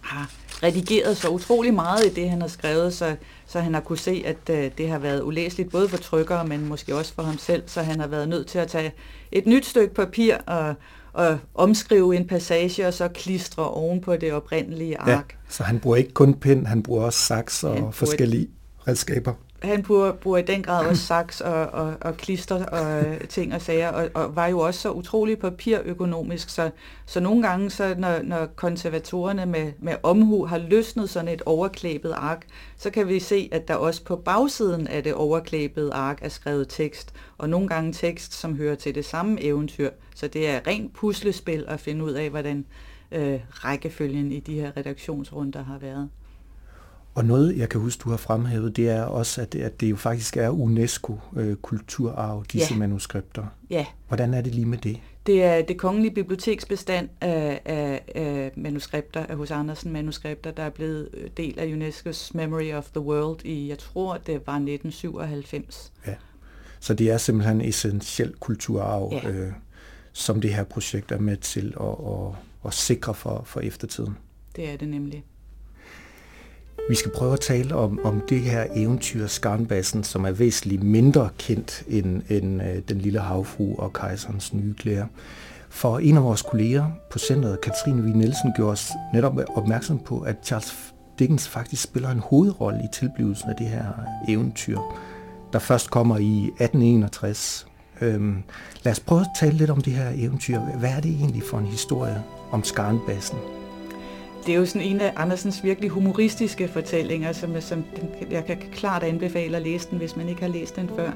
har 0.00 0.30
redigeret 0.62 1.16
så 1.16 1.28
utrolig 1.28 1.74
meget 1.74 2.06
i 2.06 2.14
det, 2.14 2.30
han 2.30 2.40
har 2.40 2.48
skrevet, 2.48 2.94
så, 2.94 3.16
så 3.46 3.60
han 3.60 3.74
har 3.74 3.80
kunne 3.80 3.98
se, 3.98 4.22
at 4.26 4.50
øh, 4.50 4.70
det 4.78 4.88
har 4.88 4.98
været 4.98 5.22
ulæseligt 5.22 5.70
både 5.70 5.88
for 5.88 5.96
trykkere, 5.96 6.46
men 6.46 6.68
måske 6.68 6.96
også 6.96 7.14
for 7.14 7.22
ham 7.22 7.38
selv, 7.38 7.62
så 7.66 7.82
han 7.82 8.00
har 8.00 8.06
været 8.06 8.28
nødt 8.28 8.46
til 8.46 8.58
at 8.58 8.68
tage 8.68 8.92
et 9.32 9.46
nyt 9.46 9.66
stykke 9.66 9.94
papir 9.94 10.36
og, 10.46 10.74
og 11.12 11.38
omskrive 11.54 12.16
en 12.16 12.26
passage, 12.26 12.86
og 12.86 12.94
så 12.94 13.08
klistre 13.08 13.68
oven 13.68 14.00
på 14.00 14.16
det 14.16 14.32
oprindelige 14.32 14.98
ark. 14.98 15.08
Ja, 15.08 15.36
så 15.48 15.62
han 15.62 15.80
bruger 15.80 15.96
ikke 15.96 16.12
kun 16.12 16.34
pen, 16.34 16.66
han 16.66 16.82
bruger 16.82 17.04
også 17.04 17.18
saks 17.18 17.64
og 17.64 17.94
forskellige 17.94 18.48
redskaber. 18.88 19.34
Han 19.62 19.82
bruger, 19.82 20.12
bruger 20.12 20.38
i 20.38 20.42
den 20.42 20.62
grad 20.62 20.86
også 20.86 21.06
saks 21.14 21.40
og, 21.40 21.66
og, 21.66 21.94
og 22.00 22.16
klister 22.16 22.66
og 22.66 23.04
ting 23.28 23.54
og 23.54 23.60
sager, 23.60 23.88
og, 23.88 24.10
og 24.14 24.36
var 24.36 24.46
jo 24.46 24.58
også 24.58 24.80
så 24.80 24.90
utrolig 24.90 25.38
papirøkonomisk, 25.38 26.48
så, 26.48 26.70
så 27.06 27.20
nogle 27.20 27.48
gange, 27.48 27.70
så 27.70 27.94
når, 27.98 28.22
når 28.22 28.46
konservatorerne 28.46 29.46
med, 29.46 29.72
med 29.78 29.96
omhu 30.02 30.46
har 30.46 30.58
løsnet 30.58 31.10
sådan 31.10 31.28
et 31.28 31.42
overklæbet 31.46 32.12
ark, 32.16 32.46
så 32.76 32.90
kan 32.90 33.08
vi 33.08 33.20
se, 33.20 33.48
at 33.52 33.68
der 33.68 33.74
også 33.74 34.04
på 34.04 34.16
bagsiden 34.16 34.86
af 34.86 35.02
det 35.02 35.14
overklæbede 35.14 35.92
ark 35.92 36.18
er 36.22 36.28
skrevet 36.28 36.68
tekst, 36.68 37.14
og 37.38 37.48
nogle 37.48 37.68
gange 37.68 37.92
tekst, 37.92 38.34
som 38.34 38.56
hører 38.56 38.74
til 38.74 38.94
det 38.94 39.04
samme 39.04 39.42
eventyr. 39.42 39.90
Så 40.14 40.28
det 40.28 40.48
er 40.48 40.60
rent 40.66 40.92
puslespil 40.92 41.64
at 41.68 41.80
finde 41.80 42.04
ud 42.04 42.12
af, 42.12 42.30
hvordan 42.30 42.64
øh, 43.12 43.40
rækkefølgen 43.50 44.32
i 44.32 44.40
de 44.40 44.60
her 44.60 44.76
redaktionsrunder 44.76 45.64
har 45.64 45.78
været. 45.78 46.08
Og 47.14 47.24
noget, 47.24 47.58
jeg 47.58 47.68
kan 47.68 47.80
huske, 47.80 48.00
du 48.00 48.10
har 48.10 48.16
fremhævet, 48.16 48.76
det 48.76 48.88
er 48.88 49.02
også, 49.02 49.42
at 49.42 49.52
det, 49.52 49.60
at 49.60 49.80
det 49.80 49.90
jo 49.90 49.96
faktisk 49.96 50.36
er 50.36 50.50
UNESCO-kulturarv, 50.50 52.38
øh, 52.38 52.44
disse 52.52 52.74
ja. 52.74 52.78
manuskripter. 52.78 53.46
Ja. 53.70 53.86
Hvordan 54.08 54.34
er 54.34 54.40
det 54.40 54.54
lige 54.54 54.66
med 54.66 54.78
det? 54.78 55.00
Det 55.26 55.42
er 55.42 55.62
det 55.62 55.78
kongelige 55.78 56.14
biblioteksbestand 56.14 57.08
af, 57.20 57.60
af, 57.64 58.02
af 58.14 58.52
manuskripter, 58.56 59.26
af 59.26 59.36
hos 59.36 59.50
Andersen 59.50 59.92
manuskripter, 59.92 60.50
der 60.50 60.62
er 60.62 60.70
blevet 60.70 61.08
øh, 61.14 61.30
del 61.36 61.58
af 61.58 61.66
UNESCO's 61.66 62.30
Memory 62.34 62.72
of 62.72 62.90
the 62.90 63.00
World 63.00 63.44
i, 63.44 63.68
jeg 63.68 63.78
tror, 63.78 64.16
det 64.16 64.34
var 64.46 64.54
1997. 64.54 65.92
Ja, 66.06 66.14
så 66.80 66.94
det 66.94 67.10
er 67.10 67.18
simpelthen 67.18 67.60
en 67.60 67.68
essentiel 67.68 68.34
kulturarv, 68.40 69.12
ja. 69.12 69.28
øh, 69.30 69.52
som 70.12 70.40
det 70.40 70.54
her 70.54 70.64
projekt 70.64 71.12
er 71.12 71.18
med 71.18 71.36
til 71.36 71.74
at, 71.80 71.86
at, 71.86 72.36
at 72.66 72.74
sikre 72.74 73.14
for, 73.14 73.42
for 73.46 73.60
eftertiden. 73.60 74.16
Det 74.56 74.70
er 74.70 74.76
det 74.76 74.88
nemlig. 74.88 75.24
Vi 76.88 76.94
skal 76.94 77.10
prøve 77.10 77.32
at 77.32 77.40
tale 77.40 77.74
om, 77.74 78.00
om 78.04 78.22
det 78.28 78.40
her 78.40 78.66
eventyr 78.74 79.26
Skarnbassen, 79.26 80.04
som 80.04 80.24
er 80.24 80.30
væsentligt 80.30 80.82
mindre 80.82 81.28
kendt 81.38 81.84
end, 81.88 82.22
end 82.28 82.62
øh, 82.62 82.82
Den 82.88 82.98
lille 82.98 83.18
havfru 83.18 83.76
og 83.76 83.92
kejserens 83.92 84.54
nye 84.54 84.74
klæder. 84.74 85.06
For 85.68 85.98
en 85.98 86.16
af 86.16 86.24
vores 86.24 86.42
kolleger 86.42 86.90
på 87.10 87.18
centret, 87.18 87.60
Katrine 87.60 88.02
V. 88.02 88.16
Nielsen, 88.16 88.52
gjorde 88.56 88.72
os 88.72 88.90
netop 89.14 89.38
opmærksom 89.56 89.98
på, 89.98 90.20
at 90.20 90.36
Charles 90.44 90.94
Dickens 91.18 91.48
faktisk 91.48 91.82
spiller 91.82 92.10
en 92.10 92.18
hovedrolle 92.18 92.78
i 92.78 92.88
tilblivelsen 92.92 93.50
af 93.50 93.56
det 93.58 93.66
her 93.66 93.86
eventyr, 94.28 94.78
der 95.52 95.58
først 95.58 95.90
kommer 95.90 96.18
i 96.18 96.38
1861. 96.38 97.66
Øhm, 98.00 98.42
lad 98.82 98.92
os 98.92 99.00
prøve 99.00 99.20
at 99.20 99.26
tale 99.40 99.56
lidt 99.56 99.70
om 99.70 99.80
det 99.80 99.92
her 99.92 100.10
eventyr. 100.14 100.58
Hvad 100.58 100.90
er 100.90 101.00
det 101.00 101.10
egentlig 101.10 101.42
for 101.42 101.58
en 101.58 101.66
historie 101.66 102.22
om 102.50 102.64
Skarnbassen? 102.64 103.38
Det 104.46 104.54
er 104.54 104.58
jo 104.58 104.66
sådan 104.66 104.82
en 104.82 105.00
af 105.00 105.12
Andersens 105.16 105.64
virkelig 105.64 105.90
humoristiske 105.90 106.68
fortællinger, 106.68 107.32
som, 107.32 107.60
som 107.60 107.84
jeg 108.30 108.44
kan 108.44 108.56
klart 108.72 109.02
anbefale 109.02 109.56
at 109.56 109.62
læse 109.62 109.90
den, 109.90 109.98
hvis 109.98 110.16
man 110.16 110.28
ikke 110.28 110.40
har 110.40 110.48
læst 110.48 110.76
den 110.76 110.90
før. 110.96 111.10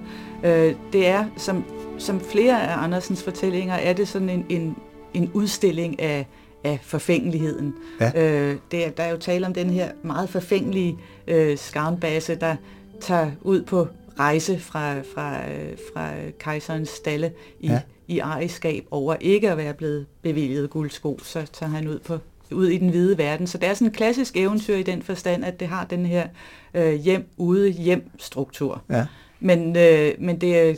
Øh, 0.44 0.74
det 0.92 1.06
er, 1.06 1.24
som, 1.36 1.64
som 1.98 2.20
flere 2.20 2.62
af 2.68 2.82
Andersens 2.82 3.22
fortællinger, 3.22 3.74
er 3.74 3.92
det 3.92 4.08
sådan 4.08 4.30
en, 4.30 4.46
en, 4.48 4.76
en 5.14 5.30
udstilling 5.34 6.00
af, 6.00 6.26
af 6.64 6.78
forfængeligheden. 6.82 7.74
Ja. 8.00 8.10
Øh, 8.14 8.56
det 8.70 8.86
er, 8.86 8.90
der 8.90 9.02
er 9.02 9.10
jo 9.10 9.16
tale 9.16 9.46
om 9.46 9.54
den 9.54 9.70
her 9.70 9.90
meget 10.02 10.28
forfængelige 10.28 10.98
øh, 11.26 11.58
skarnbase, 11.58 12.34
der 12.34 12.56
tager 13.00 13.30
ud 13.42 13.62
på 13.62 13.88
rejse 14.18 14.58
fra, 14.58 15.00
fra, 15.00 15.50
øh, 15.50 15.76
fra 15.94 16.10
kejserens 16.38 16.88
stalle 16.88 17.32
i, 17.60 17.68
ja. 17.68 17.80
i 18.08 18.18
ariskab 18.18 18.84
over 18.90 19.16
ikke 19.20 19.50
at 19.50 19.56
være 19.56 19.74
blevet 19.74 20.06
bevilget 20.22 20.70
guldsko, 20.70 21.18
så 21.22 21.46
tager 21.52 21.70
han 21.70 21.88
ud 21.88 21.98
på 21.98 22.18
ud 22.52 22.68
i 22.68 22.78
den 22.78 22.88
hvide 22.88 23.18
verden. 23.18 23.46
Så 23.46 23.58
det 23.58 23.68
er 23.68 23.74
sådan 23.74 23.88
en 23.88 23.92
klassisk 23.92 24.36
eventyr 24.36 24.76
i 24.76 24.82
den 24.82 25.02
forstand, 25.02 25.44
at 25.44 25.60
det 25.60 25.68
har 25.68 25.84
den 25.84 26.06
her 26.06 26.28
øh, 26.74 26.94
hjem-ude-hjem-struktur. 26.94 28.82
Ja. 28.90 29.06
Men, 29.40 29.76
øh, 29.76 30.14
men 30.18 30.40
det 30.40 30.58
er 30.58 30.74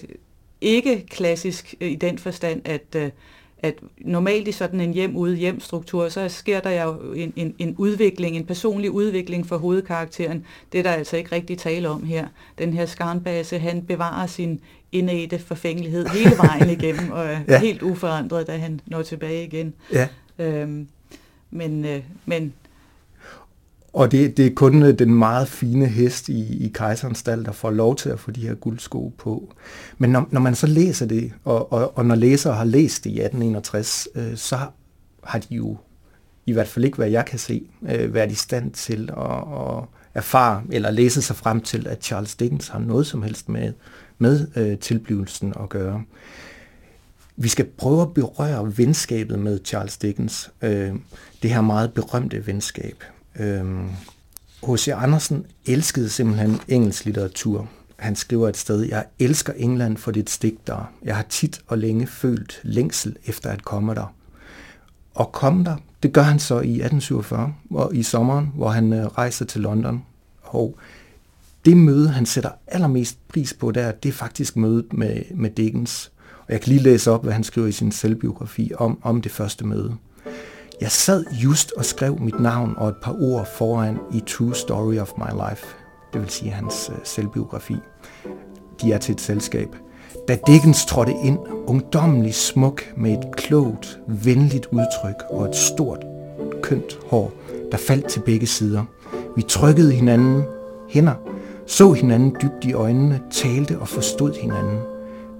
ikke 0.61 1.07
klassisk 1.07 1.75
i 1.81 1.95
den 1.95 2.19
forstand, 2.19 2.63
at, 2.65 2.95
øh, 2.97 3.11
at 3.59 3.75
normalt 3.99 4.49
i 4.49 4.53
sådan 4.53 4.81
en 4.81 4.95
hjem-ude-hjem-struktur, 4.95 6.09
så 6.09 6.29
sker 6.29 6.61
der 6.61 6.83
jo 6.83 7.13
en, 7.13 7.33
en, 7.37 7.55
en 7.59 7.75
udvikling, 7.79 8.37
en 8.37 8.47
personlig 8.47 8.91
udvikling 8.91 9.47
for 9.47 9.57
hovedkarakteren. 9.57 10.47
Det 10.73 10.79
er 10.79 10.83
der 10.83 10.91
altså 10.91 11.17
ikke 11.17 11.33
rigtig 11.33 11.59
tale 11.59 11.89
om 11.89 12.05
her. 12.05 12.27
Den 12.59 12.73
her 12.73 12.87
skarnbase, 12.87 13.59
han 13.59 13.83
bevarer 13.83 14.27
sin 14.27 14.61
indædte 14.93 15.39
forfængelighed 15.39 16.07
hele 16.07 16.37
vejen 16.39 16.71
igennem, 16.71 17.11
og 17.11 17.25
er 17.25 17.41
ja. 17.49 17.61
helt 17.61 17.83
uforandret, 17.83 18.47
da 18.47 18.57
han 18.57 18.81
når 18.87 19.03
tilbage 19.03 19.45
igen. 19.45 19.75
Ja. 19.93 20.09
Øhm, 20.39 20.89
men, 21.51 21.85
øh, 21.85 22.03
men 22.27 22.53
og 23.93 24.13
det, 24.13 24.37
det 24.37 24.47
er 24.47 24.55
kun 24.55 24.83
øh, 24.83 24.99
den 24.99 25.15
meget 25.15 25.49
fine 25.49 25.87
hest 25.87 26.29
i, 26.29 26.65
i 26.65 26.71
kejserens 26.75 27.19
stald, 27.19 27.45
der 27.45 27.53
får 27.53 27.71
lov 27.71 27.97
til 27.97 28.09
at 28.09 28.21
få 28.21 28.31
de 28.31 28.41
her 28.41 28.55
guldsko 28.55 29.13
på. 29.19 29.55
Men 29.99 30.11
når, 30.11 30.29
når 30.31 30.41
man 30.41 30.55
så 30.55 30.67
læser 30.67 31.07
det, 31.07 31.33
og, 31.45 31.73
og, 31.73 31.99
og 31.99 32.07
når 32.07 32.15
læsere 32.15 32.55
har 32.55 32.65
læst 32.65 33.05
det 33.05 33.11
i 33.11 33.21
1861, 33.21 34.09
øh, 34.15 34.37
så 34.37 34.59
har 35.25 35.39
de 35.39 35.55
jo, 35.55 35.77
i 36.47 36.53
hvert 36.53 36.69
fald 36.69 36.85
ikke 36.85 36.97
hvad 36.97 37.09
jeg 37.09 37.25
kan 37.25 37.39
se, 37.39 37.63
øh, 37.89 38.15
været 38.15 38.33
i 38.33 38.35
stand 38.35 38.71
til 38.73 39.11
at, 39.17 39.37
at 39.37 39.85
erfare 40.15 40.63
eller 40.71 40.91
læse 40.91 41.23
sig 41.23 41.37
frem 41.37 41.61
til, 41.61 41.87
at 41.87 42.05
Charles 42.05 42.35
Dickens 42.35 42.69
har 42.69 42.79
noget 42.79 43.07
som 43.07 43.23
helst 43.23 43.49
med, 43.49 43.73
med 44.19 44.47
øh, 44.57 44.79
tilblivelsen 44.79 45.55
at 45.63 45.69
gøre. 45.69 46.03
Vi 47.37 47.49
skal 47.49 47.65
prøve 47.65 48.03
at 48.03 48.15
berøre 48.15 48.79
venskabet 48.79 49.39
med 49.39 49.61
Charles 49.65 49.97
Dickens. 49.97 50.51
Øh, 50.63 50.93
det 51.43 51.51
her 51.51 51.61
meget 51.61 51.93
berømte 51.93 52.47
venskab. 52.47 53.05
Øh, 53.41 53.65
H.C. 54.69 54.89
Andersen 54.89 55.47
elskede 55.67 56.09
simpelthen 56.09 56.61
engelsk 56.69 57.05
litteratur. 57.05 57.69
Han 57.97 58.17
skriver 58.17 58.49
et 58.49 58.57
sted, 58.57 58.83
jeg 58.83 59.05
elsker 59.19 59.53
England 59.53 59.97
for 59.97 60.11
dit 60.11 60.39
digtere. 60.43 60.87
Jeg 61.05 61.17
har 61.17 61.23
tit 61.29 61.61
og 61.67 61.79
længe 61.79 62.07
følt 62.07 62.61
længsel 62.63 63.17
efter 63.27 63.51
at 63.51 63.65
komme 63.65 63.95
der. 63.95 64.15
Og 65.15 65.33
komme 65.33 65.65
der, 65.65 65.77
det 66.03 66.13
gør 66.13 66.23
han 66.23 66.39
så 66.39 66.55
i 66.55 66.81
1847, 66.81 67.55
hvor, 67.65 67.91
i 67.93 68.03
sommeren, 68.03 68.53
hvor 68.55 68.69
han 68.69 68.93
øh, 68.93 69.07
rejser 69.07 69.45
til 69.45 69.61
London. 69.61 70.05
Og 70.43 70.79
det 71.65 71.77
møde, 71.77 72.09
han 72.09 72.27
sætter 72.27 72.51
allermest 72.67 73.29
pris 73.29 73.55
på 73.55 73.71
der, 73.71 73.93
det 73.93 74.09
er 74.09 74.13
faktisk 74.13 74.57
mødet 74.57 74.93
med, 74.93 75.23
med 75.35 75.51
Dickens. 75.51 76.13
Og 76.51 76.55
jeg 76.55 76.61
kan 76.61 76.73
lige 76.73 76.83
læse 76.83 77.11
op, 77.11 77.23
hvad 77.23 77.33
han 77.33 77.45
skriver 77.45 77.67
i 77.67 77.73
sin 77.73 77.93
selvbiografi 77.93 78.73
om, 78.79 78.99
om 79.03 79.21
det 79.21 79.33
første 79.33 79.67
møde. 79.67 79.97
Jeg 80.81 80.91
sad 80.91 81.25
just 81.33 81.73
og 81.77 81.85
skrev 81.85 82.21
mit 82.21 82.41
navn 82.41 82.75
og 82.77 82.89
et 82.89 82.95
par 83.03 83.17
ord 83.21 83.49
foran 83.57 83.99
i 84.13 84.23
True 84.27 84.55
Story 84.55 84.99
of 84.99 85.13
My 85.17 85.51
Life, 85.51 85.67
det 86.13 86.21
vil 86.21 86.31
sige 86.31 86.51
hans 86.51 86.91
øh, 86.93 86.99
selvbiografi. 87.05 87.77
De 88.83 88.93
er 88.93 88.99
til 88.99 89.13
et 89.13 89.21
selskab. 89.21 89.69
Da 90.29 90.39
Dickens 90.47 90.87
trådte 90.87 91.13
ind, 91.25 91.39
ungdommelig 91.67 92.35
smuk 92.35 92.83
med 92.97 93.13
et 93.13 93.37
klogt, 93.37 93.99
venligt 94.09 94.67
udtryk 94.67 95.23
og 95.31 95.49
et 95.49 95.57
stort, 95.57 96.05
kønt 96.63 96.99
hår, 97.07 97.33
der 97.73 97.79
faldt 97.79 98.09
til 98.09 98.21
begge 98.21 98.47
sider. 98.47 98.85
Vi 99.37 99.43
trykkede 99.43 99.93
hinanden 99.93 100.43
hænder, 100.89 101.15
så 101.67 101.93
hinanden 101.93 102.37
dybt 102.43 102.65
i 102.65 102.73
øjnene, 102.73 103.21
talte 103.31 103.79
og 103.79 103.89
forstod 103.89 104.33
hinanden. 104.43 104.90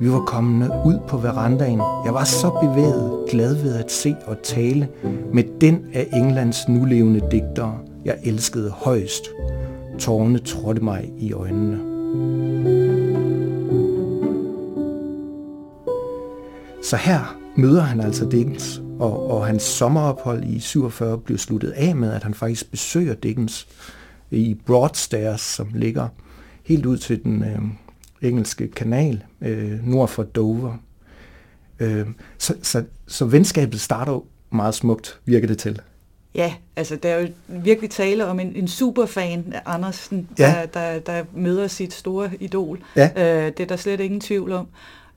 Vi 0.01 0.11
var 0.11 0.21
kommende 0.21 0.71
ud 0.87 0.99
på 1.09 1.17
verandaen. 1.19 1.81
Jeg 2.05 2.15
var 2.15 2.25
så 2.25 2.51
bevæget, 2.63 3.31
glad 3.31 3.55
ved 3.55 3.75
at 3.75 3.93
se 3.93 4.17
og 4.27 4.37
tale 4.43 4.89
med 5.33 5.45
den 5.61 5.87
af 5.95 6.09
Englands 6.13 6.69
nulevende 6.69 7.21
digtere, 7.31 7.79
jeg 8.05 8.19
elskede 8.25 8.71
højst. 8.71 9.25
Tårne 9.99 10.39
trådte 10.39 10.85
mig 10.85 11.13
i 11.19 11.33
øjnene. 11.33 11.79
Så 16.83 16.97
her 16.97 17.37
møder 17.57 17.83
han 17.83 18.01
altså 18.01 18.29
Dickens, 18.29 18.83
og, 18.99 19.31
og 19.31 19.47
hans 19.47 19.63
sommerophold 19.63 20.45
i 20.45 20.61
47 20.61 21.19
bliver 21.19 21.39
sluttet 21.39 21.71
af 21.71 21.97
med, 21.97 22.13
at 22.13 22.23
han 22.23 22.35
faktisk 22.35 22.71
besøger 22.71 23.15
Dickens 23.15 23.69
i 24.31 24.57
Broadstairs, 24.67 25.41
som 25.41 25.69
ligger 25.75 26.09
helt 26.65 26.87
ud 26.87 26.97
til 26.97 27.25
den 27.25 27.43
øh, 27.43 27.59
engelske 28.23 28.69
kanal 28.69 29.25
øh, 29.41 29.89
nord 29.89 30.09
for 30.09 30.23
Dover. 30.23 30.77
Øh, 31.81 32.07
så, 32.39 32.55
så, 32.63 32.85
så 33.07 33.25
venskabet 33.25 33.81
starter 33.81 34.25
meget 34.51 34.75
smukt, 34.75 35.21
virker 35.25 35.47
det 35.47 35.59
til. 35.59 35.81
Ja, 36.35 36.55
altså 36.77 36.97
der 36.97 37.09
er 37.09 37.21
jo 37.21 37.29
virkelig 37.49 37.91
tale 37.91 38.27
om 38.27 38.41
en, 38.41 38.57
en 38.57 38.69
superfan 38.69 39.53
af 39.53 39.63
Andersen, 39.67 40.29
ja. 40.39 40.45
der, 40.45 40.67
der, 40.67 40.99
der 40.99 41.25
møder 41.33 41.67
sit 41.67 41.93
store 41.93 42.31
idol. 42.41 42.79
Ja. 42.97 43.11
Øh, 43.17 43.47
det 43.47 43.61
er 43.61 43.67
der 43.67 43.77
slet 43.77 44.01
ingen 44.01 44.21
tvivl 44.21 44.53
om. 44.53 44.67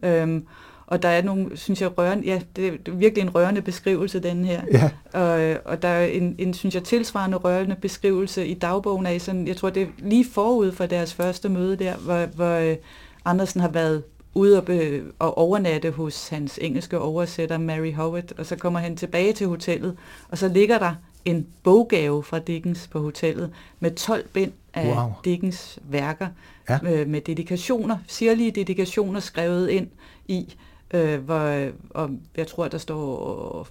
Øhm, 0.04 0.46
og 0.88 1.04
der 1.04 1.10
er 1.10 1.22
nogle, 1.22 1.58
synes 1.58 1.82
jeg, 1.82 1.98
rørende, 1.98 2.26
ja, 2.26 2.40
det 2.56 2.68
er 2.68 2.92
virkelig 2.92 3.22
en 3.22 3.36
rørende 3.36 3.62
beskrivelse, 3.62 4.20
den 4.20 4.46
her. 4.46 4.62
Ja. 4.72 4.90
Og, 5.14 5.58
og 5.66 5.82
der 5.82 5.88
er 5.88 6.06
en, 6.06 6.36
en, 6.38 6.54
synes 6.54 6.76
jeg, 6.76 6.84
tilsvarende 6.84 7.38
rørende 7.38 7.76
beskrivelse 7.76 8.48
i 8.48 8.54
dagbogen 8.54 9.06
af 9.06 9.22
sådan, 9.22 9.48
jeg 9.48 9.58
tror, 9.58 9.70
det 9.70 9.84
er 9.84 9.88
lige 9.98 10.26
forud 10.34 10.72
for 10.72 10.86
deres 10.86 11.14
første 11.14 11.50
møde 11.50 11.76
der, 11.76 11.96
hvor, 11.96 12.26
hvor 12.26 12.72
uh, 12.72 12.78
Andersen 13.26 13.62
har 13.62 13.70
været 13.70 14.04
ude 14.34 14.58
og, 14.58 14.66
be, 14.66 15.04
og 15.20 15.38
overnatte 15.38 15.92
hos 15.92 16.28
hans 16.28 16.60
engelske 16.62 17.00
oversætter 17.00 17.58
Mary 17.58 17.94
Howard, 17.94 18.40
og 18.40 18.46
så 18.46 18.56
kommer 18.56 18.80
han 18.80 18.96
tilbage 18.96 19.34
til 19.34 19.48
hotellet, 19.48 19.98
og 20.30 20.38
så 20.38 20.48
ligger 20.48 20.80
der 20.80 20.96
en 21.26 21.48
boggave 21.64 22.24
fra 22.24 22.40
Dickens 22.40 22.88
på 22.88 23.00
hotellet 23.00 23.52
med 23.80 23.92
12 23.92 24.28
bind 24.28 24.52
af 24.74 24.96
wow. 24.96 25.12
Dickens 25.26 25.80
værker 25.84 26.28
ja. 26.70 26.80
øh, 26.84 27.08
med 27.08 27.22
dedikationer, 27.22 27.98
sirlige 28.08 28.52
dedikationer 28.52 29.20
skrevet 29.20 29.70
ind 29.70 29.88
i, 30.28 30.56
øh, 30.94 31.24
hvor 31.24 31.70
og 31.90 32.10
jeg 32.38 32.48
tror, 32.48 32.68
der 32.68 32.78
står 32.78 33.68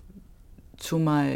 to 0.78 0.98
my... 0.98 1.30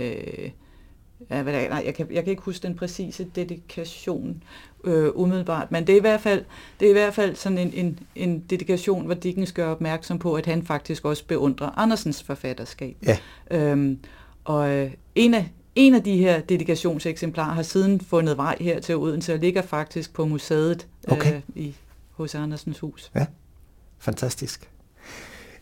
Ja, 1.30 1.42
hvad 1.42 1.52
der, 1.52 1.68
nej, 1.68 1.82
jeg 1.86 1.94
kan, 1.94 2.06
jeg 2.10 2.24
kan 2.24 2.30
ikke 2.30 2.42
huske 2.42 2.62
den 2.62 2.74
præcise 2.76 3.24
dedikation 3.24 4.42
øh, 4.84 5.10
umiddelbart, 5.14 5.72
men 5.72 5.86
det 5.86 5.92
er 5.92 5.96
i 5.96 6.00
hvert 6.00 6.20
fald, 6.20 6.44
det 6.80 6.86
er 6.86 6.90
i 6.90 6.92
hvert 6.92 7.14
fald 7.14 7.34
sådan 7.34 7.58
en, 7.58 7.72
en, 7.74 7.98
en 8.14 8.40
dedikation, 8.40 9.04
hvor 9.06 9.14
Dickens 9.14 9.52
gør 9.52 9.68
opmærksom 9.68 10.18
på, 10.18 10.34
at 10.34 10.46
han 10.46 10.62
faktisk 10.62 11.04
også 11.04 11.26
beundrer 11.26 11.78
Andersens 11.78 12.22
forfatterskab. 12.22 12.96
Ja. 13.06 13.18
Øhm, 13.50 13.98
og 14.44 14.70
øh, 14.70 14.90
en 15.14 15.34
af, 15.34 15.52
en 15.74 15.94
af 15.94 16.02
de 16.02 16.16
her 16.16 16.40
dedikationseksemplarer 16.40 17.54
har 17.54 17.62
siden 17.62 18.00
fundet 18.00 18.36
vej 18.36 18.56
her 18.60 18.80
til 18.80 18.96
Odense 18.96 19.32
og 19.32 19.38
ligger 19.38 19.62
faktisk 19.62 20.14
på 20.14 20.24
museet 20.26 20.86
okay. 21.08 21.34
øh, 21.34 21.40
i 21.54 21.74
hos 22.10 22.34
Andersens 22.34 22.78
hus. 22.78 23.10
Ja, 23.14 23.26
fantastisk. 23.98 24.70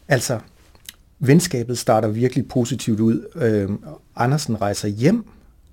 Altså, 0.09 0.41
venskabet 1.19 1.79
starter 1.79 2.09
virkelig 2.09 2.49
positivt 2.49 3.01
ud. 3.01 3.27
Øh, 3.35 3.71
Andersen 4.17 4.61
rejser 4.61 4.89
hjem, 4.89 5.25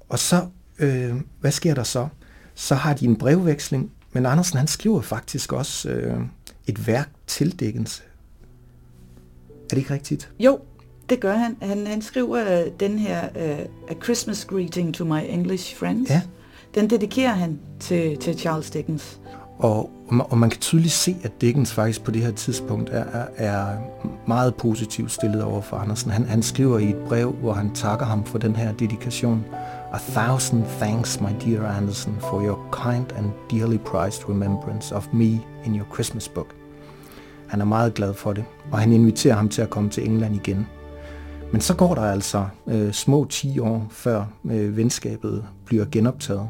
og 0.09 0.19
så, 0.19 0.47
øh, 0.79 1.15
hvad 1.39 1.51
sker 1.51 1.73
der 1.73 1.83
så? 1.83 2.07
Så 2.55 2.75
har 2.75 2.93
de 2.93 3.05
en 3.05 3.15
brevveksling, 3.15 3.91
men 4.13 4.25
Andersen 4.25 4.57
han 4.57 4.67
skriver 4.67 5.01
faktisk 5.01 5.53
også 5.53 5.89
øh, 5.89 6.21
et 6.67 6.87
værk 6.87 7.09
til 7.27 7.59
Dickens. 7.59 8.03
Er 9.49 9.67
det 9.69 9.77
ikke 9.77 9.93
rigtigt? 9.93 10.31
Jo, 10.39 10.59
det 11.09 11.19
gør 11.19 11.35
han. 11.35 11.57
Han, 11.61 11.87
han 11.87 12.01
skriver 12.01 12.61
uh, 12.61 12.71
den 12.79 12.99
her 12.99 13.29
uh, 13.35 13.59
A 13.89 13.93
Christmas 14.03 14.45
Greeting 14.45 14.93
to 14.93 15.05
My 15.05 15.19
English 15.29 15.75
Friends. 15.75 16.09
Ja. 16.09 16.21
Den 16.75 16.89
dedikerer 16.89 17.33
han 17.33 17.59
til, 17.79 18.17
til 18.17 18.39
Charles 18.39 18.69
Dickens. 18.69 19.19
Og, 19.61 19.89
og 20.29 20.37
man 20.37 20.49
kan 20.49 20.59
tydeligt 20.59 20.93
se, 20.93 21.15
at 21.23 21.41
Dickens 21.41 21.73
faktisk 21.73 22.03
på 22.03 22.11
det 22.11 22.21
her 22.21 22.31
tidspunkt 22.31 22.89
er, 22.89 23.03
er, 23.03 23.27
er 23.35 23.77
meget 24.27 24.55
positivt 24.55 25.11
stillet 25.11 25.43
over 25.43 25.61
for 25.61 25.77
Andersen. 25.77 26.11
Han, 26.11 26.25
han 26.25 26.41
skriver 26.41 26.79
i 26.79 26.89
et 26.89 26.95
brev, 27.07 27.31
hvor 27.31 27.53
han 27.53 27.73
takker 27.73 28.05
ham 28.05 28.25
for 28.25 28.37
den 28.37 28.55
her 28.55 28.71
dedikation. 28.71 29.45
A 29.93 29.97
thousand 29.97 30.63
thanks, 30.63 31.21
my 31.21 31.29
dear 31.45 31.67
Anderson, 31.67 32.15
for 32.19 32.41
your 32.41 32.59
kind 32.83 33.05
and 33.17 33.25
dearly 33.51 33.77
prized 33.77 34.29
remembrance 34.29 34.95
of 34.95 35.07
me 35.13 35.39
in 35.65 35.75
your 35.75 35.87
Christmas 35.93 36.29
book. 36.29 36.55
Han 37.47 37.61
er 37.61 37.65
meget 37.65 37.93
glad 37.93 38.13
for 38.13 38.33
det, 38.33 38.45
og 38.71 38.79
han 38.79 38.91
inviterer 38.91 39.35
ham 39.35 39.49
til 39.49 39.61
at 39.61 39.69
komme 39.69 39.89
til 39.89 40.09
England 40.09 40.35
igen. 40.35 40.67
Men 41.51 41.61
så 41.61 41.75
går 41.75 41.95
der 41.95 42.01
altså 42.01 42.45
øh, 42.67 42.91
små 42.91 43.25
10 43.25 43.59
år, 43.59 43.87
før 43.89 44.25
øh, 44.45 44.77
venskabet 44.77 45.45
bliver 45.65 45.85
genoptaget. 45.91 46.47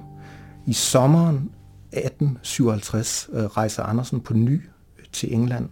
I 0.66 0.74
sommeren 0.74 1.50
1857 1.92 3.30
øh, 3.34 3.44
rejser 3.44 3.84
Andersen 3.84 4.22
på 4.22 4.34
ny 4.34 4.62
øh, 5.00 5.06
til 5.12 5.34
England, 5.34 5.70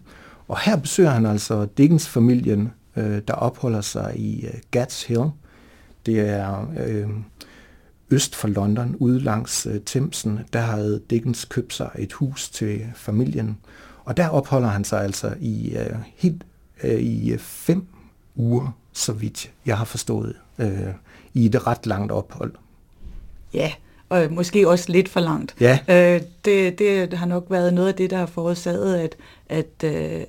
og 0.48 0.60
her 0.60 0.76
besøger 0.76 1.10
han 1.10 1.26
altså 1.26 1.68
Dickens 1.78 2.08
familien, 2.08 2.72
øh, 2.96 3.22
der 3.28 3.34
opholder 3.34 3.82
sig 3.82 4.14
i 4.16 4.46
øh, 4.46 4.54
Gats 4.72 5.04
Hill. 5.04 5.30
Det 6.06 6.20
er 6.20 6.74
øh, 6.80 7.10
øst 8.12 8.36
for 8.36 8.48
London, 8.48 8.96
ude 9.00 9.20
langs 9.20 9.66
øh, 9.66 9.82
Thamesen. 9.82 10.40
Der 10.54 10.60
havde 10.60 11.02
Dickens 11.10 11.46
købt 11.46 11.74
sig 11.74 11.90
et 12.00 12.14
hus 12.14 12.50
til 12.50 12.86
familien, 12.96 13.58
og 14.06 14.18
der 14.18 14.30
opholder 14.30 14.68
han 14.68 14.84
sig 14.84 15.04
altså 15.04 15.34
i 15.40 15.78
øh, 15.78 15.96
helt 16.16 16.44
øh, 16.84 17.00
i 17.00 17.32
øh, 17.32 17.40
fem 17.40 17.88
uger 18.36 18.72
så 19.00 19.14
vidt 19.14 19.52
jeg 19.66 19.78
har 19.78 19.86
forstået, 19.86 20.36
øh, 20.58 20.94
i 21.34 21.46
et 21.46 21.68
ret 21.68 21.86
langt 21.86 22.12
ophold. 22.12 22.54
Ja, 23.54 23.72
og 24.10 24.28
måske 24.32 24.70
også 24.70 24.92
lidt 24.92 25.10
for 25.10 25.20
langt. 25.20 25.56
Ja. 25.60 25.80
Øh, 25.88 26.22
det, 26.46 26.80
det 26.80 27.14
har 27.14 27.26
nok 27.26 27.46
været 27.50 27.74
noget 27.74 27.88
af 27.88 27.96
det, 27.96 28.10
der 28.10 28.18
har 28.18 28.26
forårsaget, 28.26 28.96
at, 28.96 29.16
at, 29.50 29.84
øh, 29.84 30.22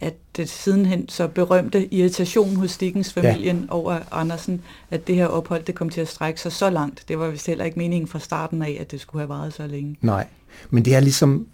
at 0.00 0.14
det 0.36 0.48
sidenhen 0.48 1.08
så 1.08 1.28
berømte 1.28 1.94
irritation 1.94 2.56
hos 2.56 2.76
Dickens-familien 2.76 3.60
ja. 3.68 3.74
over 3.74 3.98
Andersen, 4.10 4.62
at 4.90 5.06
det 5.06 5.14
her 5.14 5.26
ophold 5.26 5.64
det 5.64 5.74
kom 5.74 5.90
til 5.90 6.00
at 6.00 6.08
strække 6.08 6.40
sig 6.40 6.52
så 6.52 6.70
langt. 6.70 7.04
Det 7.08 7.18
var 7.18 7.28
vist 7.28 7.46
heller 7.46 7.64
ikke 7.64 7.78
meningen 7.78 8.08
fra 8.08 8.18
starten 8.18 8.62
af, 8.62 8.76
at 8.80 8.90
det 8.90 9.00
skulle 9.00 9.20
have 9.20 9.28
varet 9.28 9.54
så 9.54 9.66
længe. 9.66 9.96
Nej, 10.00 10.26
men 10.70 10.84
det 10.84 10.94
er 10.94 11.00
ligesom, 11.00 11.46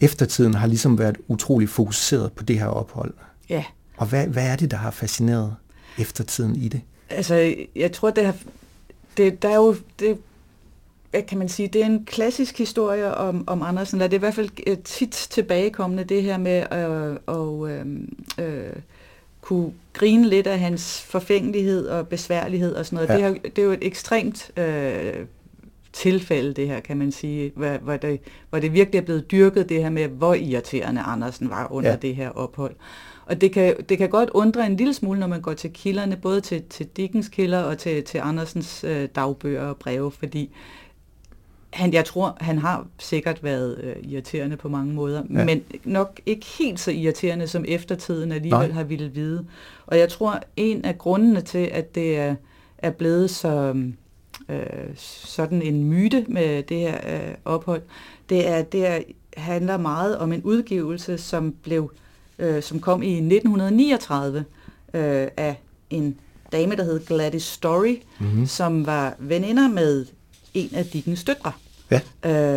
eftertiden 0.00 0.54
har 0.54 0.66
ligesom 0.66 0.98
været 0.98 1.16
utrolig 1.28 1.68
fokuseret 1.68 2.32
på 2.32 2.44
det 2.44 2.58
her 2.58 2.66
ophold. 2.66 3.14
Ja. 3.48 3.64
Og 3.96 4.06
hvad, 4.06 4.26
hvad 4.26 4.46
er 4.46 4.56
det, 4.56 4.70
der 4.70 4.76
har 4.76 4.90
fascineret 4.90 5.54
eftertiden 5.98 6.56
i 6.56 6.68
det? 6.68 6.80
Altså, 7.10 7.54
jeg 7.76 7.92
tror, 7.92 8.10
det 8.10 8.24
har, 8.24 8.34
det, 9.16 9.42
der 9.42 9.48
er 9.48 9.56
jo, 9.56 9.76
det, 9.98 10.18
hvad 11.10 11.22
kan 11.22 11.38
man 11.38 11.48
sige, 11.48 11.68
det 11.68 11.82
er 11.82 11.86
en 11.86 12.04
klassisk 12.04 12.58
historie 12.58 13.14
om, 13.14 13.44
om 13.46 13.62
Andersen, 13.62 13.96
eller 13.96 14.08
det 14.08 14.14
er 14.14 14.18
i 14.18 14.20
hvert 14.20 14.34
fald 14.34 14.50
øh, 14.66 14.78
tit 14.78 15.10
tilbagekommende, 15.10 16.04
det 16.04 16.22
her 16.22 16.38
med 16.38 16.66
at 16.70 16.90
øh, 17.36 17.78
øh, 17.78 18.66
øh, 18.66 18.72
kunne 19.40 19.72
grine 19.92 20.28
lidt 20.28 20.46
af 20.46 20.58
hans 20.58 21.02
forfængelighed 21.02 21.86
og 21.88 22.08
besværlighed 22.08 22.74
og 22.74 22.86
sådan 22.86 22.96
noget. 22.96 23.08
Ja. 23.08 23.14
Det, 23.14 23.22
har, 23.22 23.50
det 23.50 23.58
er 23.58 23.62
jo 23.62 23.72
et 23.72 23.86
ekstremt 23.86 24.50
øh, 24.58 25.26
tilfælde, 25.92 26.52
det 26.52 26.68
her, 26.68 26.80
kan 26.80 26.96
man 26.96 27.12
sige, 27.12 27.52
hvor, 27.56 27.78
hvor, 27.78 27.96
det, 27.96 28.20
hvor 28.50 28.58
det 28.58 28.72
virkelig 28.72 28.98
er 28.98 29.02
blevet 29.02 29.30
dyrket, 29.30 29.68
det 29.68 29.82
her 29.82 29.90
med, 29.90 30.08
hvor 30.08 30.34
irriterende 30.34 31.00
Andersen 31.00 31.50
var 31.50 31.72
under 31.72 31.90
ja. 31.90 31.96
det 31.96 32.16
her 32.16 32.30
ophold. 32.30 32.74
Og 33.26 33.40
det 33.40 33.52
kan, 33.52 33.74
det 33.88 33.98
kan 33.98 34.08
godt 34.08 34.30
undre 34.30 34.66
en 34.66 34.76
lille 34.76 34.94
smule, 34.94 35.20
når 35.20 35.26
man 35.26 35.40
går 35.40 35.52
til 35.52 35.72
kilderne, 35.72 36.16
både 36.16 36.40
til, 36.40 36.62
til 36.62 36.86
Dickens 36.86 37.28
kilder 37.28 37.58
og 37.58 37.78
til, 37.78 38.04
til 38.04 38.18
Andersens 38.18 38.84
øh, 38.84 39.08
dagbøger 39.14 39.62
og 39.62 39.76
breve, 39.76 40.10
fordi 40.10 40.50
han, 41.72 41.92
jeg 41.92 42.04
tror, 42.04 42.36
han 42.40 42.58
har 42.58 42.86
sikkert 42.98 43.44
været 43.44 43.78
øh, 43.82 43.96
irriterende 44.12 44.56
på 44.56 44.68
mange 44.68 44.94
måder, 44.94 45.22
ja. 45.30 45.44
men 45.44 45.62
nok 45.84 46.20
ikke 46.26 46.46
helt 46.58 46.80
så 46.80 46.90
irriterende, 46.90 47.48
som 47.48 47.64
eftertiden 47.68 48.32
alligevel 48.32 48.68
Nej. 48.68 48.70
har 48.70 48.82
ville 48.82 49.08
vide. 49.08 49.46
Og 49.86 49.98
jeg 49.98 50.08
tror, 50.08 50.40
en 50.56 50.84
af 50.84 50.98
grundene 50.98 51.40
til, 51.40 51.68
at 51.72 51.94
det 51.94 52.18
er, 52.18 52.34
er 52.78 52.90
blevet 52.90 53.30
så 53.30 53.74
øh, 54.48 54.62
sådan 54.96 55.62
en 55.62 55.84
myte 55.84 56.24
med 56.28 56.62
det 56.62 56.76
her 56.76 56.98
øh, 57.14 57.34
ophold, 57.44 57.82
det 58.28 58.48
er, 58.48 58.62
det 58.62 58.86
er, 58.86 58.98
handler 59.36 59.76
meget 59.76 60.18
om 60.18 60.32
en 60.32 60.42
udgivelse, 60.42 61.18
som 61.18 61.54
blev 61.62 61.92
øh, 62.38 62.62
som 62.62 62.80
kom 62.80 63.02
i 63.02 63.12
1939 63.12 64.44
øh, 64.94 65.28
af 65.36 65.60
en 65.90 66.16
dame, 66.52 66.76
der 66.76 66.84
hed 66.84 67.06
Gladys 67.06 67.42
Story, 67.42 67.96
mm-hmm. 68.20 68.46
som 68.46 68.86
var 68.86 69.14
veninder 69.18 69.68
med 69.68 70.06
en 70.54 70.70
af 70.74 70.86
Dickens 70.86 71.24
døtre. 71.24 71.52
Ja. 71.90 72.00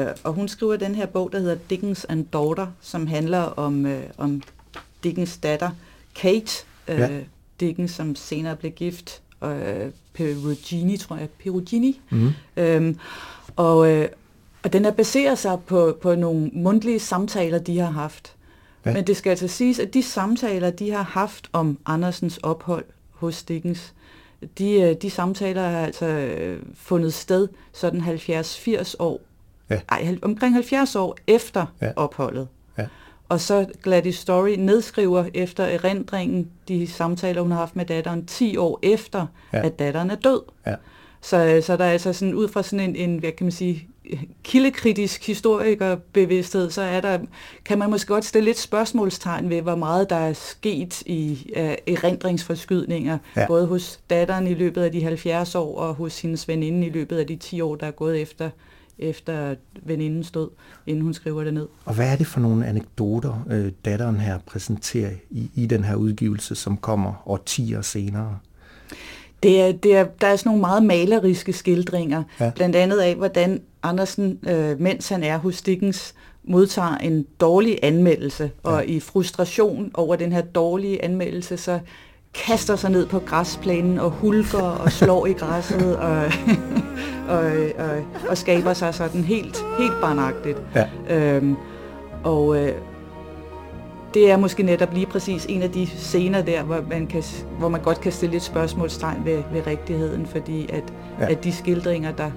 Øh, 0.08 0.15
og 0.23 0.34
hun 0.34 0.47
skriver 0.47 0.75
den 0.75 0.95
her 0.95 1.06
bog, 1.06 1.32
der 1.32 1.39
hedder 1.39 1.58
Dickens 1.69 2.06
and 2.10 2.25
Daughter, 2.25 2.67
som 2.82 3.08
handler 3.08 3.39
om, 3.39 3.86
øh, 3.86 4.03
om 4.17 4.41
Dickens 5.03 5.38
datter, 5.38 5.69
Kate 6.15 6.65
øh, 6.88 6.99
ja. 6.99 7.10
Dickens, 7.60 7.91
som 7.91 8.15
senere 8.15 8.56
blev 8.56 8.71
gift, 8.71 9.21
øh, 9.43 9.91
Perugini, 10.13 10.97
tror 10.97 11.15
jeg, 11.15 11.29
Perugini. 11.29 12.01
Mm-hmm. 12.10 12.32
Øhm, 12.58 12.99
og, 13.56 13.91
øh, 13.91 14.10
og 14.63 14.73
den 14.73 14.86
er 14.86 14.91
baseret 14.91 15.38
sig 15.38 15.60
på, 15.65 15.97
på 16.01 16.15
nogle 16.15 16.49
mundtlige 16.53 16.99
samtaler, 16.99 17.60
de 17.60 17.79
har 17.79 17.91
haft. 17.91 18.34
Ja. 18.86 18.93
Men 18.93 19.08
det 19.08 19.17
skal 19.17 19.29
altså 19.29 19.47
siges, 19.47 19.79
at 19.79 19.93
de 19.93 20.03
samtaler, 20.03 20.69
de 20.69 20.91
har 20.91 21.03
haft 21.03 21.49
om 21.53 21.77
Andersens 21.86 22.38
ophold 22.38 22.86
hos 23.12 23.43
Dickens, 23.43 23.93
de, 24.58 24.82
øh, 24.82 24.95
de 25.01 25.10
samtaler 25.10 25.62
har 25.62 25.86
altså 25.86 26.06
øh, 26.06 26.60
fundet 26.75 27.13
sted 27.13 27.47
sådan 27.73 28.01
70-80 28.01 28.95
år, 28.99 29.21
ja. 29.69 29.79
ej, 29.89 30.17
omkring 30.21 30.53
70 30.53 30.95
år 30.95 31.17
efter 31.27 31.65
ja. 31.82 31.91
opholdet. 31.95 32.47
Ja. 32.77 32.86
Og 33.29 33.39
så 33.39 33.65
Gladys 33.84 34.15
Story 34.15 34.56
nedskriver 34.58 35.25
efter 35.34 35.63
erindringen 35.63 36.51
de 36.67 36.88
samtaler, 36.88 37.41
hun 37.41 37.51
har 37.51 37.58
haft 37.58 37.75
med 37.75 37.86
datteren 37.86 38.25
10 38.25 38.58
år 38.58 38.79
efter, 38.82 39.25
ja. 39.53 39.65
at 39.65 39.79
datteren 39.79 40.12
er 40.12 40.15
død. 40.15 40.41
Ja. 40.65 40.75
Så, 41.21 41.45
øh, 41.45 41.63
så 41.63 41.77
der 41.77 41.84
er 41.84 41.91
altså 41.91 42.13
sådan 42.13 42.34
ud 42.34 42.47
fra 42.47 42.63
sådan 42.63 42.89
en, 42.89 42.95
en 42.95 43.17
hvad 43.17 43.32
kan 43.32 43.45
man 43.45 43.51
sige, 43.51 43.88
kildekritisk 44.43 45.27
historikerbevidsthed, 45.27 46.69
så 46.71 46.81
er 46.81 47.01
der, 47.01 47.19
kan 47.65 47.79
man 47.79 47.89
måske 47.89 48.07
godt 48.07 48.25
stille 48.25 48.45
lidt 48.45 48.59
spørgsmålstegn 48.59 49.49
ved, 49.49 49.61
hvor 49.61 49.75
meget 49.75 50.09
der 50.09 50.15
er 50.15 50.33
sket 50.33 51.01
i 51.01 51.51
uh, 51.57 51.93
erindringsforskydninger, 51.93 53.17
ja. 53.35 53.47
både 53.47 53.67
hos 53.67 53.99
datteren 54.09 54.47
i 54.47 54.53
løbet 54.53 54.81
af 54.81 54.91
de 54.91 55.03
70 55.03 55.55
år, 55.55 55.77
og 55.77 55.93
hos 55.93 56.21
hendes 56.21 56.47
veninde 56.47 56.87
i 56.87 56.89
løbet 56.89 57.17
af 57.17 57.27
de 57.27 57.35
10 57.35 57.61
år, 57.61 57.75
der 57.75 57.87
er 57.87 57.91
gået 57.91 58.21
efter 58.21 58.49
efter 58.99 59.55
venindens 59.83 60.31
død, 60.31 60.49
inden 60.87 61.03
hun 61.03 61.13
skriver 61.13 61.43
det 61.43 61.53
ned. 61.53 61.67
Og 61.85 61.93
hvad 61.93 62.11
er 62.11 62.15
det 62.15 62.27
for 62.27 62.39
nogle 62.39 62.65
anekdoter, 62.65 63.45
øh, 63.49 63.71
datteren 63.85 64.19
her 64.19 64.39
præsenterer 64.45 65.11
i, 65.29 65.49
i 65.55 65.65
den 65.65 65.83
her 65.83 65.95
udgivelse, 65.95 66.55
som 66.55 66.77
kommer 66.77 67.23
årtier 67.25 67.81
senere? 67.81 68.39
Det 69.43 69.62
er, 69.62 69.71
det 69.71 69.95
er, 69.95 70.06
der 70.21 70.27
er 70.27 70.36
sådan 70.36 70.49
nogle 70.49 70.62
meget 70.62 70.84
maleriske 70.84 71.53
skildringer, 71.53 72.23
ja. 72.39 72.51
blandt 72.56 72.75
andet 72.75 72.99
af, 72.99 73.15
hvordan 73.15 73.62
Andersen, 73.84 74.39
øh, 74.47 74.79
mens 74.79 75.10
han 75.10 75.23
er 75.23 75.38
hos 75.38 75.62
Dickens, 75.62 76.13
modtager 76.43 76.97
en 76.97 77.25
dårlig 77.41 77.79
anmeldelse, 77.84 78.51
ja. 78.65 78.69
og 78.69 78.86
i 78.86 78.99
frustration 78.99 79.91
over 79.93 80.15
den 80.15 80.32
her 80.32 80.41
dårlige 80.41 81.03
anmeldelse, 81.03 81.58
så 81.58 81.79
kaster 82.34 82.75
sig 82.75 82.91
ned 82.91 83.06
på 83.06 83.19
græsplænen 83.19 83.99
og 83.99 84.10
hulker 84.10 84.62
og 84.62 84.91
slår 84.91 85.25
i 85.25 85.34
græsset 85.34 85.95
og, 86.10 86.15
og, 87.36 87.45
og, 87.77 88.06
og 88.29 88.38
skaber 88.38 88.73
sig 88.73 88.93
sådan 88.93 89.23
helt, 89.23 89.58
helt 89.79 90.01
barnagtigt. 90.01 90.58
Ja. 90.75 90.88
Øhm, 91.10 91.56
og 92.23 92.58
øh, 92.58 92.73
det 94.13 94.32
er 94.32 94.38
måske 94.38 94.63
netop 94.63 94.93
lige 94.93 95.06
præcis 95.06 95.45
en 95.45 95.62
af 95.62 95.71
de 95.71 95.88
scener 95.88 96.41
der, 96.41 96.63
hvor 96.63 96.84
man, 96.89 97.08
kan, 97.08 97.23
hvor 97.60 97.69
man 97.69 97.82
godt 97.82 98.02
kan 98.02 98.12
stille 98.12 98.36
et 98.36 98.41
spørgsmålstegn 98.41 99.26
ved, 99.26 99.43
ved 99.54 99.67
rigtigheden, 99.67 100.26
fordi 100.26 100.69
at, 100.69 100.84
ja. 101.19 101.32
at 101.32 101.43
de 101.43 101.54
skildringer, 101.54 102.12
der, 102.12 102.32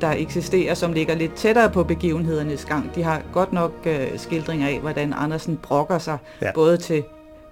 der 0.00 0.10
eksisterer, 0.10 0.74
som 0.74 0.92
ligger 0.92 1.14
lidt 1.14 1.34
tættere 1.34 1.70
på 1.70 1.84
begivenhedernes 1.84 2.64
gang, 2.64 2.94
de 2.94 3.02
har 3.02 3.22
godt 3.32 3.52
nok 3.52 3.72
øh, 3.86 4.18
skildringer 4.18 4.68
af, 4.68 4.80
hvordan 4.80 5.14
Andersen 5.16 5.56
brokker 5.56 5.98
sig, 5.98 6.18
ja. 6.42 6.52
både 6.54 6.76
til 6.76 7.04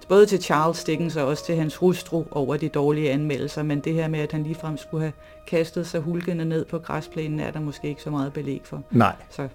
både 0.07 0.25
til 0.25 0.43
Charles 0.43 0.83
Dickens 0.83 1.15
og 1.15 1.27
også 1.27 1.45
til 1.45 1.55
hans 1.55 1.75
hustru 1.75 2.23
over 2.31 2.57
de 2.57 2.69
dårlige 2.69 3.11
anmeldelser, 3.11 3.63
men 3.63 3.79
det 3.79 3.93
her 3.93 4.07
med, 4.07 4.19
at 4.19 4.31
han 4.31 4.43
ligefrem 4.43 4.77
skulle 4.77 5.01
have 5.01 5.13
kastet 5.47 5.87
sig 5.87 6.01
hulkende 6.01 6.45
ned 6.45 6.65
på 6.65 6.79
græsplænen, 6.79 7.39
er 7.39 7.51
der 7.51 7.59
måske 7.59 7.87
ikke 7.87 8.01
så 8.01 8.09
meget 8.09 8.33
belæg 8.33 8.61
for. 8.63 8.83
Nej. 8.91 9.15
Så. 9.29 9.47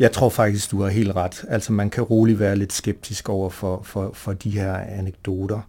Jeg 0.00 0.12
tror 0.12 0.28
faktisk, 0.28 0.70
du 0.70 0.82
har 0.82 0.88
helt 0.88 1.16
ret. 1.16 1.44
Altså 1.48 1.72
man 1.72 1.90
kan 1.90 2.04
roligt 2.04 2.38
være 2.38 2.56
lidt 2.56 2.72
skeptisk 2.72 3.28
over 3.28 3.50
for, 3.50 3.80
for, 3.84 4.10
for 4.14 4.32
de 4.32 4.50
her 4.50 4.74
anekdoter. 4.74 5.60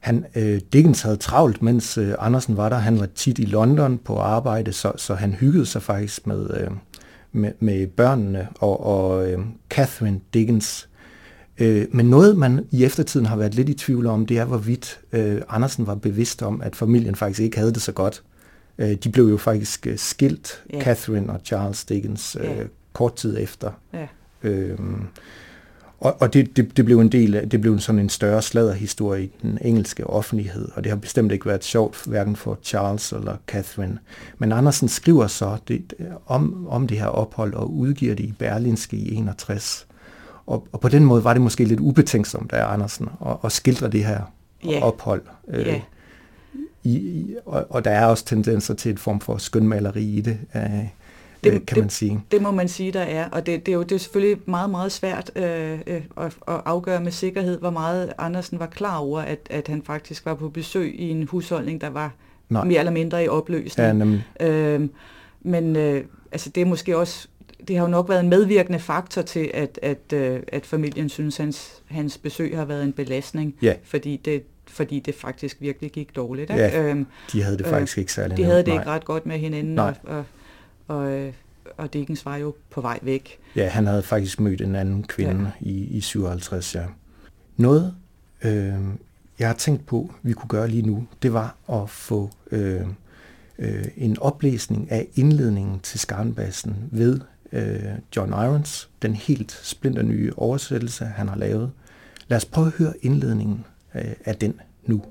Han, 0.00 0.24
øh, 0.34 0.60
Dickens 0.72 1.02
havde 1.02 1.16
travlt, 1.16 1.62
mens 1.62 1.98
øh, 1.98 2.14
Andersen 2.18 2.56
var 2.56 2.68
der. 2.68 2.76
Han 2.76 3.00
var 3.00 3.08
tit 3.14 3.38
i 3.38 3.44
London 3.44 3.98
på 3.98 4.18
arbejde, 4.18 4.72
så, 4.72 4.92
så 4.96 5.14
han 5.14 5.32
hyggede 5.32 5.66
sig 5.66 5.82
faktisk 5.82 6.26
med, 6.26 6.50
øh, 6.60 6.70
med, 7.32 7.52
med 7.60 7.86
børnene. 7.86 8.48
Og, 8.60 8.86
og 8.86 9.30
øh, 9.30 9.38
Catherine 9.70 10.20
Dickens 10.34 10.88
Øh, 11.58 11.86
men 11.90 12.06
noget, 12.06 12.36
man 12.36 12.66
i 12.70 12.84
eftertiden 12.84 13.26
har 13.26 13.36
været 13.36 13.54
lidt 13.54 13.68
i 13.68 13.74
tvivl 13.74 14.06
om, 14.06 14.26
det 14.26 14.38
er, 14.38 14.44
hvorvidt 14.44 15.00
øh, 15.12 15.42
Andersen 15.48 15.86
var 15.86 15.94
bevidst 15.94 16.42
om, 16.42 16.62
at 16.62 16.76
familien 16.76 17.14
faktisk 17.14 17.40
ikke 17.40 17.58
havde 17.58 17.72
det 17.72 17.82
så 17.82 17.92
godt. 17.92 18.22
Øh, 18.78 18.94
de 18.94 19.08
blev 19.08 19.24
jo 19.24 19.36
faktisk 19.36 19.86
øh, 19.86 19.98
skilt, 19.98 20.62
yeah. 20.74 20.84
Catherine 20.84 21.32
og 21.32 21.40
Charles 21.44 21.84
Dickens, 21.84 22.36
øh, 22.40 22.46
yeah. 22.46 22.66
Kort 22.94 23.16
tid 23.16 23.36
efter. 23.40 23.70
Yeah. 23.94 24.08
Øh, 24.42 24.78
og 26.00 26.16
og 26.20 26.34
det, 26.34 26.56
det, 26.56 26.76
det 26.76 26.84
blev 26.84 27.00
en 27.00 27.08
del 27.08 27.34
af, 27.34 27.50
det 27.50 27.60
blev 27.60 27.78
sådan 27.78 27.98
en 27.98 28.08
større 28.08 28.42
sladderhistorie 28.42 29.24
i 29.24 29.30
den 29.42 29.58
engelske 29.62 30.06
offentlighed, 30.06 30.68
og 30.74 30.84
det 30.84 30.90
har 30.92 30.96
bestemt 30.96 31.32
ikke 31.32 31.46
været 31.46 31.64
sjovt, 31.64 32.04
hverken 32.06 32.36
for 32.36 32.58
Charles 32.62 33.12
eller 33.12 33.36
Catherine. 33.46 33.98
Men 34.38 34.52
Andersen 34.52 34.88
skriver 34.88 35.26
så 35.26 35.56
det, 35.68 35.94
om, 36.26 36.66
om 36.68 36.86
det 36.86 36.98
her 36.98 37.06
ophold 37.06 37.54
og 37.54 37.74
udgiver 37.74 38.14
det 38.14 38.24
i 38.24 38.34
Berlinske 38.38 38.96
i 38.96 39.14
61. 39.14 39.86
Og, 40.46 40.68
og 40.72 40.80
på 40.80 40.88
den 40.88 41.04
måde 41.04 41.24
var 41.24 41.32
det 41.32 41.42
måske 41.42 41.64
lidt 41.64 41.80
ubetænksomt 41.80 42.52
af 42.52 42.72
Andersen 42.72 43.08
at, 43.26 43.36
at 43.44 43.52
skildre 43.52 43.88
det 43.88 44.04
her 44.04 44.20
yeah. 44.68 44.82
ophold. 44.82 45.22
Øh, 45.48 45.66
yeah. 45.66 45.80
i, 46.82 46.90
i, 46.90 47.34
og, 47.46 47.66
og 47.70 47.84
der 47.84 47.90
er 47.90 48.06
også 48.06 48.24
tendenser 48.24 48.74
til 48.74 48.92
et 48.92 49.00
form 49.00 49.20
for 49.20 49.36
skønmaleri 49.36 50.04
i 50.04 50.20
det, 50.20 50.38
øh, 50.56 50.84
det 51.52 51.66
kan 51.66 51.74
det, 51.74 51.82
man 51.82 51.90
sige. 51.90 52.20
Det 52.30 52.42
må 52.42 52.50
man 52.50 52.68
sige, 52.68 52.92
der 52.92 53.00
er. 53.00 53.28
Og 53.30 53.46
det, 53.46 53.66
det, 53.66 53.72
er 53.72 53.76
jo 53.76 53.82
det 53.82 53.92
er 53.92 53.98
selvfølgelig 53.98 54.40
meget, 54.46 54.70
meget 54.70 54.92
svært 54.92 55.30
øh, 55.36 55.78
øh, 55.86 56.02
at, 56.16 56.26
at 56.48 56.60
afgøre 56.64 57.00
med 57.00 57.12
sikkerhed, 57.12 57.58
hvor 57.58 57.70
meget 57.70 58.12
Andersen 58.18 58.58
var 58.58 58.66
klar 58.66 58.98
over, 58.98 59.20
at, 59.20 59.38
at 59.50 59.68
han 59.68 59.82
faktisk 59.82 60.26
var 60.26 60.34
på 60.34 60.48
besøg 60.48 60.94
i 61.00 61.10
en 61.10 61.28
husholdning, 61.30 61.80
der 61.80 61.90
var 61.90 62.12
Nej. 62.48 62.64
mere 62.64 62.78
eller 62.78 62.92
mindre 62.92 63.24
i 63.24 63.28
opløsning. 63.28 63.86
Ja, 63.86 63.92
nemlig. 63.92 64.24
Øh, 64.40 64.88
men 65.42 65.76
øh, 65.76 66.04
altså, 66.32 66.50
det 66.50 66.60
er 66.60 66.66
måske 66.66 66.98
også 66.98 67.28
det 67.68 67.76
har 67.76 67.84
jo 67.84 67.90
nok 67.90 68.08
været 68.08 68.20
en 68.20 68.28
medvirkende 68.28 68.78
faktor 68.78 69.22
til, 69.22 69.50
at, 69.54 69.78
at, 69.82 70.12
øh, 70.12 70.40
at 70.48 70.66
familien 70.66 71.08
synes, 71.08 71.40
at 71.40 71.44
hans, 71.44 71.82
hans 71.86 72.18
besøg 72.18 72.56
har 72.56 72.64
været 72.64 72.84
en 72.84 72.92
belastning, 72.92 73.54
ja. 73.62 73.74
fordi, 73.84 74.20
det, 74.24 74.42
fordi 74.66 75.00
det 75.00 75.14
faktisk 75.14 75.56
virkelig 75.60 75.90
gik 75.90 76.16
dårligt. 76.16 76.50
Ikke? 76.50 76.62
Ja, 76.62 76.82
øhm, 76.82 77.06
de 77.32 77.42
havde 77.42 77.58
det 77.58 77.66
faktisk 77.66 77.98
øh, 77.98 78.00
ikke 78.00 78.12
særlig 78.12 78.36
De 78.36 78.44
havde 78.44 78.58
det 78.58 78.66
nej. 78.66 78.76
ikke 78.76 78.90
ret 78.90 79.04
godt 79.04 79.26
med 79.26 79.38
hinanden, 79.38 79.74
nej. 79.74 79.94
og, 80.04 80.16
og, 80.16 80.24
og, 80.88 81.12
øh, 81.12 81.32
og 81.76 81.92
Dickens 81.92 82.24
var 82.24 82.36
jo 82.36 82.54
på 82.70 82.80
vej 82.80 82.98
væk. 83.02 83.38
Ja, 83.56 83.68
han 83.68 83.86
havde 83.86 84.02
faktisk 84.02 84.40
mødt 84.40 84.60
en 84.60 84.74
anden 84.74 85.02
kvinde 85.02 85.52
ja. 85.64 85.68
i, 85.70 85.84
i 85.84 86.00
57, 86.00 86.74
ja. 86.74 86.84
Noget, 87.56 87.94
øh, 88.44 88.74
jeg 89.38 89.48
har 89.48 89.54
tænkt 89.54 89.86
på, 89.86 90.14
vi 90.22 90.32
kunne 90.32 90.48
gøre 90.48 90.68
lige 90.68 90.82
nu, 90.82 91.06
det 91.22 91.32
var 91.32 91.56
at 91.72 91.90
få 91.90 92.30
øh, 92.50 92.80
øh, 93.58 93.84
en 93.96 94.18
oplæsning 94.18 94.90
af 94.90 95.06
indledningen 95.14 95.80
til 95.80 96.00
Skarnbassen 96.00 96.88
ved 96.90 97.20
øh, 97.52 97.84
John 98.16 98.32
Irons, 98.32 98.90
den 99.02 99.14
helt 99.14 99.60
splinter 99.62 100.02
nye 100.02 100.32
oversættelse, 100.36 101.04
han 101.04 101.28
har 101.28 101.36
lavet. 101.36 101.70
Lad 102.28 102.36
os 102.36 102.44
prøve 102.44 102.66
at 102.66 102.72
høre 102.72 102.94
indledningen 103.02 103.64
øh, 103.94 104.12
af 104.24 104.36
den 104.36 104.60
nu. 104.86 105.02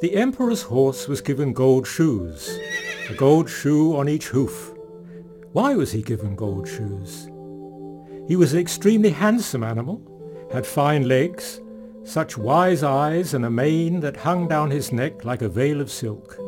The 0.00 0.14
emperor's 0.14 0.62
horse 0.62 1.08
was 1.08 1.20
given 1.20 1.52
gold 1.52 1.84
shoes, 1.84 2.56
a 3.10 3.14
gold 3.14 3.50
shoe 3.50 3.96
on 3.96 4.08
each 4.08 4.28
hoof. 4.28 4.72
Why 5.50 5.74
was 5.74 5.90
he 5.90 6.02
given 6.02 6.36
gold 6.36 6.68
shoes? 6.68 7.28
He 8.28 8.36
was 8.36 8.52
an 8.52 8.60
extremely 8.60 9.10
handsome 9.10 9.64
animal, 9.64 10.00
had 10.52 10.64
fine 10.64 11.08
legs, 11.08 11.60
such 12.04 12.38
wise 12.38 12.84
eyes 12.84 13.34
and 13.34 13.44
a 13.44 13.50
mane 13.50 13.98
that 13.98 14.18
hung 14.18 14.46
down 14.46 14.70
his 14.70 14.92
neck 14.92 15.24
like 15.24 15.42
a 15.42 15.48
veil 15.48 15.80
of 15.80 15.90
silk. 15.90 16.38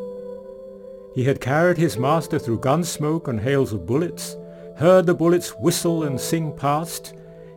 He 1.17 1.25
had 1.25 1.41
carried 1.41 1.77
his 1.77 1.99
master 1.99 2.39
through 2.39 2.61
gun 2.61 2.85
smoke 2.85 3.27
and 3.27 3.41
hails 3.41 3.73
of 3.73 3.85
bullets, 3.85 4.37
heard 4.77 5.07
the 5.07 5.15
bullets 5.15 5.57
whistle 5.59 6.05
and 6.05 6.21
sing 6.21 6.53
past. 6.57 7.15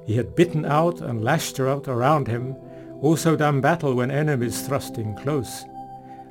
He 0.07 0.15
had 0.15 0.33
bitten 0.33 0.65
out 0.65 1.01
and 1.01 1.23
lashed 1.23 1.59
out 1.59 1.87
around 1.87 2.27
him, 2.27 2.55
also 3.01 3.35
done 3.35 3.61
battle 3.61 3.93
when 3.93 4.09
enemies 4.09 4.65
thrust 4.65 4.97
in 4.97 5.15
close, 5.17 5.65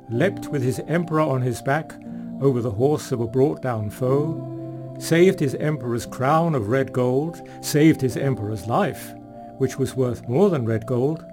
leapt 0.09 0.47
with 0.47 0.61
his 0.61 0.79
emperor 0.87 1.21
on 1.21 1.41
his 1.41 1.61
back 1.61 1.93
over 2.41 2.61
the 2.61 2.71
horse 2.71 3.11
of 3.11 3.21
a 3.21 3.27
brought-down 3.27 3.89
foe, 3.89 4.95
saved 4.99 5.39
his 5.39 5.55
emperor's 5.55 6.05
crown 6.05 6.55
of 6.55 6.69
red 6.69 6.93
gold, 6.93 7.41
saved 7.61 8.01
his 8.01 8.17
emperor's 8.17 8.67
life, 8.67 9.13
which 9.57 9.77
was 9.77 9.95
worth 9.95 10.27
more 10.27 10.49
than 10.49 10.65
red 10.65 10.85
gold, 10.85 11.23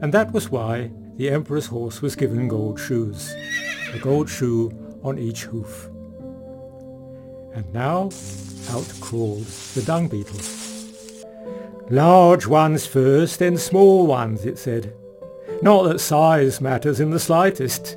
and 0.00 0.12
that 0.12 0.32
was 0.32 0.50
why 0.50 0.90
the 1.16 1.30
emperor's 1.30 1.66
horse 1.66 2.02
was 2.02 2.14
given 2.14 2.48
gold 2.48 2.78
shoes. 2.78 3.34
A 3.94 3.98
gold 3.98 4.28
shoe 4.28 4.70
on 5.02 5.18
each 5.18 5.44
hoof. 5.44 5.86
And 7.54 7.72
now 7.72 8.10
out 8.70 8.92
crawled 9.00 9.46
the 9.74 9.82
dung 9.86 10.08
beetle. 10.08 10.40
Large 11.88 12.46
ones 12.46 12.86
first, 12.86 13.38
then 13.38 13.56
small 13.56 14.06
ones, 14.06 14.44
it 14.44 14.58
said. 14.58 14.92
Not 15.62 15.84
that 15.84 16.00
size 16.00 16.60
matters 16.60 17.00
in 17.00 17.10
the 17.10 17.18
slightest. 17.18 17.96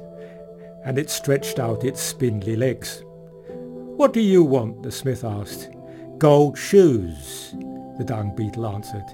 And 0.85 0.97
it 0.97 1.09
stretched 1.09 1.59
out 1.59 1.83
its 1.83 2.01
spindly 2.01 2.55
legs. 2.55 3.03
What 3.97 4.13
do 4.13 4.21
you 4.21 4.43
want? 4.43 4.81
the 4.81 4.91
smith 4.91 5.23
asked. 5.23 5.69
Gold 6.17 6.57
shoes, 6.57 7.53
the 7.97 8.05
dung 8.05 8.33
beetle 8.35 8.65
answered. 8.65 9.05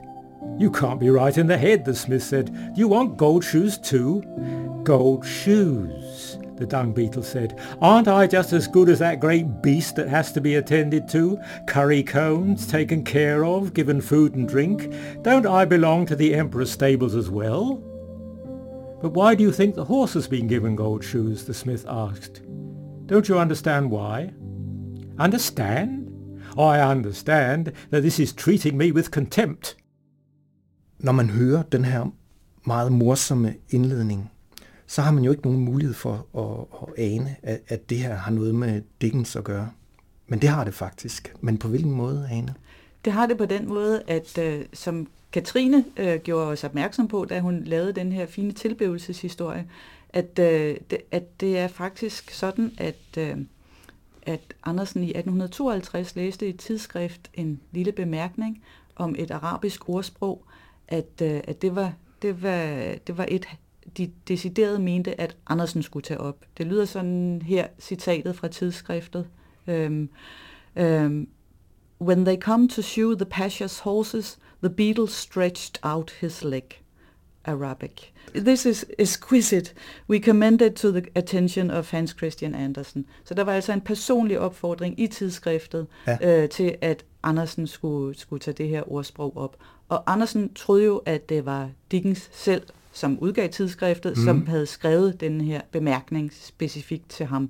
You 0.59 0.69
can't 0.69 0.99
be 0.99 1.09
right 1.09 1.37
in 1.37 1.47
the 1.47 1.57
head, 1.57 1.85
the 1.85 1.95
smith 1.95 2.23
said. 2.23 2.53
Do 2.75 2.79
you 2.79 2.87
want 2.87 3.17
gold 3.17 3.43
shoes 3.43 3.77
too? 3.79 4.21
Gold 4.83 5.25
shoes, 5.25 6.37
the 6.55 6.67
dung 6.67 6.93
beetle 6.93 7.23
said. 7.23 7.59
Aren't 7.81 8.07
I 8.07 8.27
just 8.27 8.53
as 8.53 8.67
good 8.67 8.89
as 8.89 8.99
that 8.99 9.19
great 9.19 9.61
beast 9.63 9.95
that 9.95 10.07
has 10.07 10.31
to 10.33 10.41
be 10.41 10.55
attended 10.55 11.09
to, 11.09 11.39
curry 11.67 12.03
combed, 12.03 12.69
taken 12.69 13.03
care 13.03 13.43
of, 13.43 13.73
given 13.73 14.01
food 14.01 14.35
and 14.35 14.47
drink? 14.47 14.93
Don't 15.23 15.47
I 15.47 15.65
belong 15.65 16.05
to 16.05 16.15
the 16.15 16.35
emperor's 16.35 16.71
stables 16.71 17.15
as 17.15 17.29
well? 17.29 17.83
But 19.05 19.13
why 19.13 19.35
do 19.35 19.43
you 19.43 19.51
think 19.51 19.75
the 19.75 19.83
horse 19.83 20.13
has 20.13 20.27
been 20.27 20.47
given 20.47 20.75
gold 20.75 21.03
shoes? 21.03 21.45
the 21.45 21.53
smith 21.53 21.85
asked. 21.87 22.41
Don't 23.05 23.29
you 23.29 23.37
understand 23.37 23.91
why? 23.91 24.33
Understand? 25.19 26.09
I 26.57 26.91
understand 26.91 27.71
that 27.91 28.01
this 28.01 28.19
is 28.19 28.33
treating 28.33 28.77
me 28.77 28.91
with 28.91 29.11
contempt. 29.11 29.77
Når 30.99 31.11
man 31.11 31.29
hører 31.29 31.63
den 31.63 31.85
her 31.85 32.05
meget 32.65 32.91
morsomme 32.91 33.55
indledning 33.69 34.31
så 34.87 35.01
har 35.01 35.11
man 35.11 35.23
jo 35.23 35.31
ikke 35.31 35.43
nogen 35.43 35.59
mulighed 35.59 35.93
for 35.93 36.27
at, 36.37 36.81
at 36.81 37.03
ane, 37.05 37.35
at, 37.43 37.61
at 37.67 37.89
det 37.89 37.97
her 37.97 38.15
har 38.15 38.31
noget 38.31 38.55
med 38.55 38.81
Dickens 39.01 39.35
at 39.35 39.43
gøre. 39.43 39.71
Men 40.27 40.41
det 40.41 40.49
har 40.49 40.63
det 40.63 40.73
faktisk. 40.73 41.35
Men 41.41 41.57
på 41.57 41.67
hvilken 41.67 41.91
måde, 41.91 42.27
Ane? 42.31 42.53
Det 43.05 43.13
har 43.13 43.25
det 43.25 43.37
på 43.37 43.45
den 43.45 43.67
måde, 43.67 44.03
at 44.07 44.37
øh, 44.37 44.65
som 44.73 45.07
Katrine 45.35 45.85
øh, 45.97 46.19
gjorde 46.19 46.47
os 46.47 46.63
opmærksom 46.63 47.07
på, 47.07 47.25
da 47.25 47.39
hun 47.39 47.63
lavede 47.63 47.93
den 47.93 48.11
her 48.11 48.25
fine 48.25 48.51
tilbevelseshistorie, 48.51 49.67
at, 50.09 50.39
øh, 50.39 50.77
det, 50.89 50.97
at 51.11 51.41
det 51.41 51.57
er 51.57 51.67
faktisk 51.67 52.31
sådan, 52.31 52.71
at, 52.77 53.17
øh, 53.17 53.37
at 54.21 54.39
Andersen 54.63 55.03
i 55.03 55.09
1852 55.09 56.15
læste 56.15 56.45
i 56.47 56.49
et 56.49 56.59
tidsskrift 56.59 57.31
en 57.33 57.61
lille 57.71 57.91
bemærkning 57.91 58.63
om 58.95 59.15
et 59.17 59.31
arabisk 59.31 59.89
ordsprog, 59.89 60.45
at, 60.87 61.21
øh, 61.21 61.41
at 61.43 61.61
det, 61.61 61.75
var, 61.75 61.93
det, 62.21 62.43
var, 62.43 62.95
det 63.07 63.17
var 63.17 63.25
et 63.27 63.47
de 63.97 64.11
decideret 64.27 64.81
mente, 64.81 65.21
at 65.21 65.37
Andersen 65.47 65.83
skulle 65.83 66.03
tage 66.03 66.19
op. 66.19 66.45
Det 66.57 66.67
lyder 66.67 66.85
sådan 66.85 67.41
her, 67.45 67.67
citatet 67.79 68.35
fra 68.35 68.47
tidsskriftet. 68.47 69.27
Øhm, 69.67 70.09
øhm, 70.75 71.27
When 72.01 72.25
they 72.25 72.37
come 72.37 72.67
to 72.69 72.81
shoe 72.81 73.15
the 73.15 73.25
pasha's 73.25 73.79
horses, 73.79 74.37
the 74.61 74.69
beetle 74.69 75.07
stretched 75.07 75.79
out 75.83 76.11
his 76.21 76.43
leg. 76.43 76.81
Arabic. 77.47 78.13
This 78.35 78.65
is 78.65 78.85
exquisite. 78.99 79.73
We 80.09 80.19
commend 80.19 80.61
it 80.61 80.75
to 80.75 80.91
the 80.91 81.05
attention 81.15 81.71
of 81.71 81.91
Hans 81.91 82.11
Christian 82.17 82.55
Andersen. 82.55 83.05
Så 83.23 83.33
der 83.33 83.43
var 83.43 83.53
altså 83.53 83.73
en 83.73 83.81
personlig 83.81 84.39
opfordring 84.39 84.99
i 84.99 85.07
tidsskriftet 85.07 85.87
ja. 86.07 86.43
øh, 86.43 86.49
til, 86.49 86.75
at 86.81 87.05
Andersen 87.23 87.67
skulle, 87.67 88.19
skulle 88.19 88.39
tage 88.39 88.55
det 88.55 88.67
her 88.67 88.91
ordsprog 88.91 89.37
op. 89.37 89.57
Og 89.89 90.11
Andersen 90.11 90.53
troede 90.53 90.85
jo, 90.85 90.97
at 90.97 91.29
det 91.29 91.45
var 91.45 91.69
Dickens 91.91 92.29
selv, 92.33 92.63
som 92.91 93.19
udgav 93.19 93.49
tidsskriftet, 93.49 94.17
mm. 94.17 94.23
som 94.23 94.47
havde 94.47 94.65
skrevet 94.65 95.21
den 95.21 95.41
her 95.41 95.61
bemærkning 95.71 96.31
specifikt 96.33 97.09
til 97.09 97.25
ham. 97.25 97.49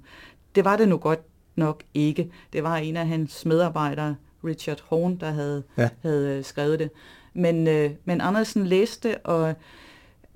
Det 0.55 0.65
var 0.65 0.77
det 0.77 0.89
nu 0.89 0.97
godt 0.97 1.21
nok 1.55 1.83
ikke. 1.93 2.31
Det 2.53 2.63
var 2.63 2.77
en 2.77 2.97
af 2.97 3.07
hans 3.07 3.45
medarbejdere, 3.45 4.15
Richard 4.45 4.83
Horn, 4.87 5.15
der 5.15 5.31
havde, 5.31 5.63
ja. 5.77 5.89
havde 6.01 6.43
skrevet 6.43 6.79
det. 6.79 6.89
Men, 7.33 7.67
øh, 7.67 7.91
men 8.05 8.21
Andersen 8.21 8.67
læste 8.67 9.17
og 9.17 9.53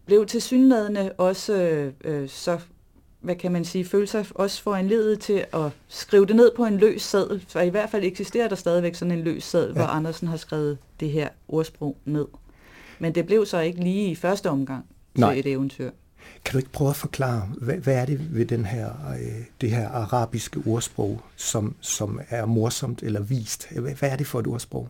blev 0.05 0.25
til 0.25 0.41
synlædende 0.41 1.11
også 1.17 1.53
øh, 1.53 1.93
øh, 2.03 2.29
så, 2.29 2.59
hvad 3.21 3.35
kan 3.35 3.51
man 3.51 3.65
sige, 3.65 3.85
følte 3.85 4.11
sig 4.11 4.25
også 4.35 4.63
for 4.63 4.75
anledet 4.75 5.19
til 5.19 5.45
at 5.53 5.71
skrive 5.87 6.25
det 6.25 6.35
ned 6.35 6.51
på 6.55 6.65
en 6.65 6.77
løs 6.77 7.01
seddel, 7.01 7.45
for 7.47 7.59
i 7.59 7.69
hvert 7.69 7.89
fald 7.89 8.03
eksisterer 8.03 8.47
der 8.47 8.55
stadigvæk 8.55 8.95
sådan 8.95 9.11
en 9.11 9.23
løs 9.23 9.43
seddel, 9.43 9.67
ja. 9.67 9.73
hvor 9.73 9.85
Andersen 9.85 10.27
har 10.27 10.37
skrevet 10.37 10.77
det 10.99 11.11
her 11.11 11.29
ordsprog 11.47 11.97
ned. 12.05 12.25
Men 12.99 13.15
det 13.15 13.25
blev 13.25 13.45
så 13.45 13.59
ikke 13.59 13.83
lige 13.83 14.11
i 14.11 14.15
første 14.15 14.49
omgang 14.49 14.85
til 15.15 15.21
Nej. 15.21 15.33
et 15.33 15.45
eventyr. 15.45 15.91
Kan 16.45 16.53
du 16.53 16.57
ikke 16.57 16.71
prøve 16.71 16.89
at 16.89 16.95
forklare, 16.95 17.49
hvad, 17.61 17.75
hvad 17.75 17.95
er 17.95 18.05
det 18.05 18.35
ved 18.35 18.45
den 18.45 18.65
her, 18.65 18.87
øh, 18.87 19.43
det 19.61 19.71
her 19.71 19.89
arabiske 19.89 20.61
ordsprog, 20.65 21.21
som, 21.35 21.75
som 21.79 22.19
er 22.29 22.45
morsomt 22.45 23.03
eller 23.03 23.21
vist? 23.21 23.71
Hvad, 23.71 23.93
hvad 23.93 24.09
er 24.09 24.15
det 24.15 24.27
for 24.27 24.39
et 24.39 24.47
ordsprog? 24.47 24.87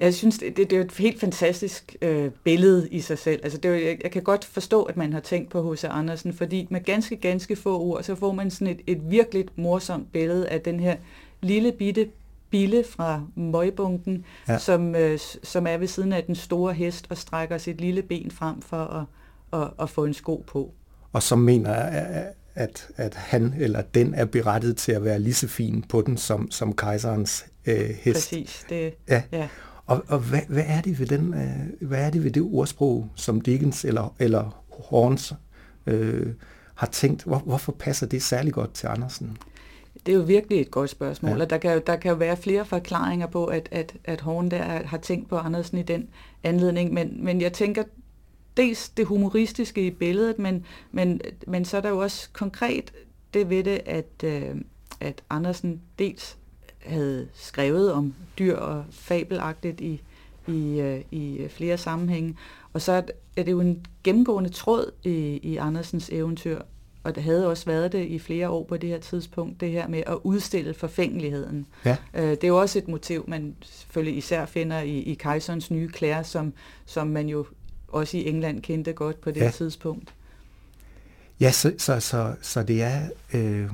Jeg 0.00 0.14
synes, 0.14 0.38
det, 0.38 0.56
det, 0.56 0.70
det 0.70 0.78
er 0.78 0.84
et 0.84 0.92
helt 0.92 1.20
fantastisk 1.20 1.96
øh, 2.02 2.30
billede 2.44 2.88
i 2.90 3.00
sig 3.00 3.18
selv. 3.18 3.40
Altså, 3.42 3.58
det 3.58 3.70
er, 3.70 3.74
jeg, 3.74 3.98
jeg 4.02 4.10
kan 4.10 4.22
godt 4.22 4.44
forstå, 4.44 4.82
at 4.82 4.96
man 4.96 5.12
har 5.12 5.20
tænkt 5.20 5.50
på 5.50 5.72
H.C. 5.72 5.84
Andersen, 5.84 6.32
fordi 6.32 6.66
med 6.70 6.80
ganske, 6.84 7.16
ganske 7.16 7.56
få 7.56 7.80
ord, 7.80 8.02
så 8.02 8.14
får 8.14 8.32
man 8.32 8.50
sådan 8.50 8.66
et, 8.66 8.80
et 8.86 9.10
virkelig 9.10 9.46
morsomt 9.56 10.12
billede 10.12 10.48
af 10.48 10.60
den 10.60 10.80
her 10.80 10.96
lille 11.42 11.72
bitte 11.72 12.08
bille 12.50 12.84
fra 12.90 13.22
møgbunken, 13.34 14.24
ja. 14.48 14.58
som, 14.58 14.94
øh, 14.94 15.18
som 15.42 15.66
er 15.66 15.76
ved 15.76 15.86
siden 15.86 16.12
af 16.12 16.24
den 16.24 16.34
store 16.34 16.72
hest 16.72 17.06
og 17.10 17.18
strækker 17.18 17.58
sit 17.58 17.80
lille 17.80 18.02
ben 18.02 18.30
frem 18.30 18.62
for 18.62 18.84
at, 18.84 19.04
at, 19.62 19.70
at 19.80 19.90
få 19.90 20.04
en 20.04 20.14
sko 20.14 20.44
på. 20.46 20.74
Og 21.12 21.22
som 21.22 21.38
mener, 21.38 21.72
at, 22.54 22.88
at 22.96 23.14
han 23.14 23.54
eller 23.58 23.82
den 23.82 24.14
er 24.14 24.24
berettet 24.24 24.76
til 24.76 24.92
at 24.92 25.04
være 25.04 25.18
lige 25.18 25.34
så 25.34 25.48
fin 25.48 25.84
på 25.88 26.02
den 26.02 26.16
som, 26.16 26.50
som 26.50 26.76
kejserens 26.76 27.46
øh, 27.66 27.90
hest. 28.00 28.30
Præcis. 28.30 28.66
Det, 28.68 28.94
ja. 29.08 29.22
ja. 29.32 29.48
Og, 29.86 30.04
og 30.08 30.18
hvad, 30.18 30.40
hvad, 30.48 30.64
er 30.66 30.80
det 30.80 30.98
ved 31.00 31.06
den, 31.06 31.34
øh, 31.34 31.88
hvad 31.88 32.06
er 32.06 32.10
det 32.10 32.24
ved 32.24 32.30
det 32.30 32.42
ordsprog, 32.42 33.08
som 33.14 33.40
Dickens 33.40 33.84
eller, 33.84 34.14
eller 34.18 34.64
Horns 34.68 35.32
øh, 35.86 36.26
har 36.74 36.86
tænkt? 36.86 37.24
Hvor, 37.24 37.38
hvorfor 37.38 37.72
passer 37.72 38.06
det 38.06 38.22
særlig 38.22 38.52
godt 38.52 38.74
til 38.74 38.86
Andersen? 38.86 39.36
Det 40.06 40.12
er 40.12 40.16
jo 40.16 40.22
virkelig 40.22 40.60
et 40.60 40.70
godt 40.70 40.90
spørgsmål, 40.90 41.36
ja. 41.36 41.42
og 41.42 41.50
der 41.50 41.58
kan, 41.58 41.82
der 41.86 41.96
kan 41.96 42.10
jo 42.10 42.16
være 42.16 42.36
flere 42.36 42.64
forklaringer 42.64 43.26
på, 43.26 43.44
at, 43.44 43.68
at, 43.72 43.94
at 44.04 44.20
Horn 44.20 44.50
der 44.50 44.62
har 44.62 44.98
tænkt 44.98 45.28
på 45.28 45.36
Andersen 45.36 45.78
i 45.78 45.82
den 45.82 46.08
anledning, 46.42 46.92
men, 46.92 47.24
men 47.24 47.40
jeg 47.40 47.52
tænker 47.52 47.82
dels 48.56 48.88
det 48.88 49.06
humoristiske 49.06 49.86
i 49.86 49.90
billedet, 49.90 50.38
men, 50.38 50.66
men, 50.92 51.20
men 51.46 51.64
så 51.64 51.76
er 51.76 51.80
der 51.80 51.88
jo 51.88 51.98
også 51.98 52.28
konkret 52.32 52.92
det 53.34 53.50
ved 53.50 53.64
det, 53.64 53.80
at, 53.86 54.24
øh, 54.24 54.54
at 55.00 55.22
Andersen 55.30 55.80
dels 55.98 56.36
havde 56.78 57.28
skrevet 57.34 57.92
om 57.92 58.14
dyr 58.38 58.56
og 58.56 58.84
fabelagtigt 58.90 59.80
i, 59.80 60.00
i, 60.48 60.80
øh, 60.80 61.00
i 61.10 61.46
flere 61.50 61.78
sammenhænge. 61.78 62.36
Og 62.72 62.80
så 62.80 62.92
er 63.36 63.42
det 63.42 63.52
jo 63.52 63.60
en 63.60 63.86
gennemgående 64.04 64.50
tråd 64.50 64.90
i, 65.04 65.40
i 65.42 65.56
Andersens 65.56 66.10
eventyr, 66.12 66.60
og 67.04 67.14
det 67.14 67.22
havde 67.22 67.48
også 67.48 67.66
været 67.66 67.92
det 67.92 68.06
i 68.06 68.18
flere 68.18 68.48
år 68.48 68.64
på 68.64 68.76
det 68.76 68.90
her 68.90 68.98
tidspunkt, 68.98 69.60
det 69.60 69.70
her 69.70 69.88
med 69.88 70.02
at 70.06 70.18
udstille 70.22 70.74
forfængeligheden. 70.74 71.66
Ja. 71.84 71.96
Øh, 72.14 72.30
det 72.30 72.44
er 72.44 72.48
jo 72.48 72.60
også 72.60 72.78
et 72.78 72.88
motiv, 72.88 73.24
man 73.28 73.56
selvfølgelig 73.62 74.18
især 74.18 74.46
finder 74.46 74.80
i, 74.80 74.98
i 74.98 75.14
Kejserens 75.14 75.70
nye 75.70 75.88
klæder, 75.88 76.22
som, 76.22 76.52
som 76.86 77.06
man 77.06 77.28
jo 77.28 77.46
også 77.94 78.16
i 78.16 78.28
England 78.28 78.62
kendte 78.62 78.92
godt 78.92 79.20
på 79.20 79.30
det 79.30 79.40
ja. 79.40 79.50
tidspunkt. 79.50 80.14
Ja, 81.40 81.50
så, 81.50 81.72
så, 81.78 82.00
så, 82.00 82.34
så 82.42 82.62
det 82.62 82.82
er... 82.82 83.08
Øh 83.34 83.70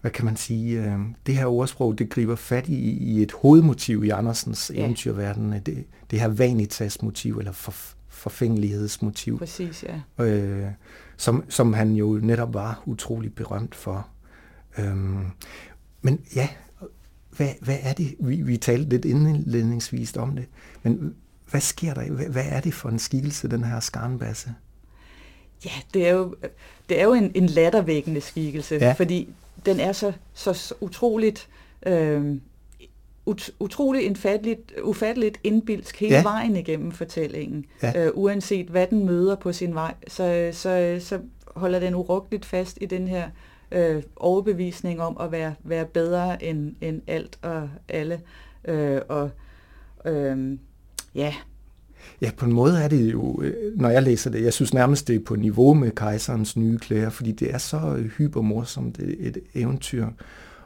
hvad 0.00 0.10
kan 0.10 0.24
man 0.24 0.36
sige, 0.36 0.84
øh, 0.84 0.98
det 1.26 1.36
her 1.36 1.46
ordsprog, 1.46 1.98
det 1.98 2.10
griber 2.10 2.36
fat 2.36 2.68
i, 2.68 2.90
i 2.90 3.22
et 3.22 3.32
hovedmotiv 3.32 4.04
i 4.04 4.08
Andersens 4.08 4.70
ja. 4.74 4.80
eventyrverden, 4.80 5.52
det, 5.52 5.84
det 6.10 6.20
her 6.20 6.28
vanitas-motiv, 6.28 7.38
eller 7.38 7.52
for, 7.52 7.74
forfængelighedsmotiv. 8.08 9.38
Præcis, 9.38 9.84
ja. 10.18 10.24
Øh, 10.24 10.66
som, 11.16 11.44
som 11.48 11.72
han 11.72 11.92
jo 11.92 12.20
netop 12.22 12.54
var 12.54 12.82
utrolig 12.86 13.34
berømt 13.34 13.74
for. 13.74 14.08
Øhm, 14.78 15.26
men 16.02 16.20
ja, 16.34 16.48
hvad, 17.36 17.48
hvad 17.60 17.78
er 17.82 17.92
det? 17.92 18.14
Vi, 18.20 18.42
vi 18.42 18.56
talte 18.56 18.88
lidt 18.88 19.04
indledningsvis 19.04 20.16
om 20.16 20.36
det, 20.36 20.46
men 20.82 21.14
hvad 21.50 21.60
sker 21.60 21.94
der? 21.94 22.28
Hvad, 22.30 22.44
er 22.48 22.60
det 22.60 22.74
for 22.74 22.88
en 22.88 22.98
skikkelse, 22.98 23.48
den 23.48 23.64
her 23.64 23.80
skarnbasse? 23.80 24.54
Ja, 25.64 25.70
det 25.94 26.08
er 26.08 26.12
jo, 26.12 26.34
det 26.88 27.00
er 27.00 27.04
jo 27.04 27.14
en, 27.14 27.32
en 27.34 27.46
lattervækkende 27.46 28.20
skikkelse, 28.20 28.74
ja. 28.74 28.92
fordi 28.92 29.28
den 29.66 29.80
er 29.80 29.92
så, 29.92 30.12
så 30.34 30.74
utroligt, 30.80 31.48
øh, 31.86 32.36
ut, 33.26 33.50
utroligt 33.60 34.04
indfatteligt, 34.04 34.72
ufatteligt 34.82 35.40
indbilsk 35.44 36.00
hele 36.00 36.14
ja. 36.14 36.22
vejen 36.22 36.56
igennem 36.56 36.92
fortællingen. 36.92 37.64
Ja. 37.82 38.06
Øh, 38.06 38.10
uanset 38.14 38.66
hvad 38.66 38.86
den 38.86 39.06
møder 39.06 39.36
på 39.36 39.52
sin 39.52 39.74
vej, 39.74 39.94
så, 40.08 40.50
så, 40.52 40.98
så 41.00 41.20
holder 41.56 41.80
den 41.80 41.94
urokkeligt 41.94 42.44
fast 42.44 42.78
i 42.80 42.86
den 42.86 43.08
her 43.08 43.28
øh, 43.70 44.02
overbevisning 44.16 45.00
om 45.02 45.16
at 45.20 45.32
være, 45.32 45.54
være 45.64 45.84
bedre 45.84 46.44
end, 46.44 46.74
end 46.80 47.02
alt 47.06 47.38
og 47.42 47.70
alle. 47.88 48.20
Øh, 48.64 49.00
og 49.08 49.30
øh, 50.04 50.58
ja, 51.14 51.34
Ja, 52.20 52.30
på 52.36 52.44
en 52.44 52.52
måde 52.52 52.82
er 52.82 52.88
det 52.88 53.12
jo, 53.12 53.42
øh, 53.42 53.78
når 53.78 53.88
jeg 53.88 54.02
læser 54.02 54.30
det, 54.30 54.44
jeg 54.44 54.52
synes 54.52 54.74
nærmest 54.74 55.08
det 55.08 55.16
er 55.16 55.20
på 55.26 55.36
niveau 55.36 55.74
med 55.74 55.90
kejserens 55.90 56.56
nye 56.56 56.78
klæder, 56.78 57.10
fordi 57.10 57.32
det 57.32 57.54
er 57.54 57.58
så 57.58 57.96
øh, 57.98 58.04
hypermorsomt 58.04 58.98
et, 58.98 59.16
et 59.18 59.38
eventyr. 59.54 60.06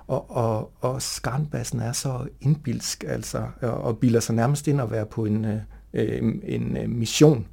Og, 0.06 0.30
og, 0.30 0.72
og 0.80 1.02
skarnbassen 1.02 1.80
er 1.80 1.92
så 1.92 2.26
indbilsk, 2.40 3.04
altså, 3.08 3.42
og, 3.60 3.72
og 3.72 3.98
bilder 3.98 4.20
sig 4.20 4.34
nærmest 4.34 4.68
ind 4.68 4.80
at 4.80 4.90
være 4.90 5.06
på 5.06 5.24
en, 5.24 5.44
øh, 5.44 5.60
en, 5.92 6.76
en 6.76 6.98
mission, 6.98 7.46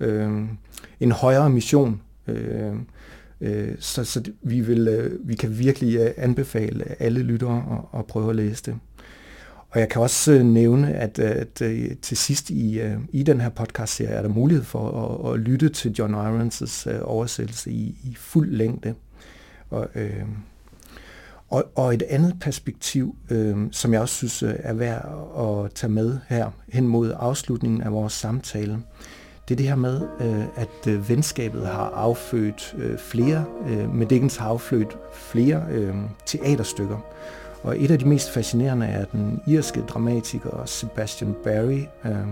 øh, 0.00 0.42
en 1.00 1.12
højere 1.12 1.50
mission. 1.50 2.00
Øh, 2.26 2.72
øh, 3.40 3.74
så 3.78 4.04
så 4.04 4.22
vi, 4.42 4.60
vil, 4.60 5.12
vi 5.24 5.34
kan 5.34 5.58
virkelig 5.58 6.14
anbefale 6.16 7.02
alle 7.02 7.22
lyttere 7.22 7.84
at, 7.94 7.98
at 7.98 8.06
prøve 8.06 8.30
at 8.30 8.36
læse 8.36 8.62
det. 8.64 8.78
Og 9.74 9.80
jeg 9.80 9.88
kan 9.88 10.02
også 10.02 10.32
øh, 10.32 10.44
nævne, 10.44 10.94
at, 10.94 11.18
øh, 11.18 11.30
at, 11.30 11.62
øh, 11.62 11.90
til 12.02 12.16
sidst 12.16 12.50
i, 12.50 12.80
i 13.12 13.22
den 13.22 13.40
her 13.40 13.48
podcast-serie 13.48 14.14
er 14.14 14.22
der 14.22 14.28
mulighed 14.28 14.64
for 14.64 14.90
at, 15.24 15.34
at 15.34 15.40
lytte 15.40 15.68
til 15.68 15.92
John 15.92 16.14
Irons' 16.14 17.02
oversættelse 17.02 17.70
i, 17.70 17.96
i 18.04 18.14
fuld 18.18 18.50
længde. 18.50 18.94
Og, 19.70 19.88
øh, 19.94 20.22
og, 21.50 21.64
og 21.74 21.94
et 21.94 22.02
andet 22.02 22.36
perspektiv, 22.40 23.16
øh, 23.30 23.56
som 23.70 23.92
jeg 23.92 24.00
også 24.00 24.14
synes 24.14 24.42
er 24.42 24.72
værd 24.72 25.08
at 25.38 25.74
tage 25.74 25.90
med 25.90 26.18
her 26.28 26.50
hen 26.68 26.88
mod 26.88 27.12
afslutningen 27.16 27.82
af 27.82 27.92
vores 27.92 28.12
samtale, 28.12 28.78
det 29.48 29.54
er 29.54 29.56
det 29.56 29.68
her 29.68 29.76
med, 29.76 30.00
øh, 30.20 30.44
at 30.56 31.08
venskabet 31.08 31.66
har 31.66 31.90
affødt 31.94 32.74
øh, 32.78 32.98
flere, 32.98 33.44
øh, 33.68 33.94
med 33.94 34.06
Dickens 34.06 34.36
har 34.36 34.48
affødt 34.48 34.96
flere 35.12 35.62
øh, 35.70 35.94
teaterstykker. 36.26 36.98
Og 37.64 37.82
et 37.82 37.90
af 37.90 37.98
de 37.98 38.08
mest 38.08 38.30
fascinerende 38.30 38.86
er 38.86 39.04
den 39.04 39.40
irske 39.46 39.80
dramatiker 39.80 40.62
Sebastian 40.64 41.34
Barry, 41.44 41.82
øhm, 42.04 42.30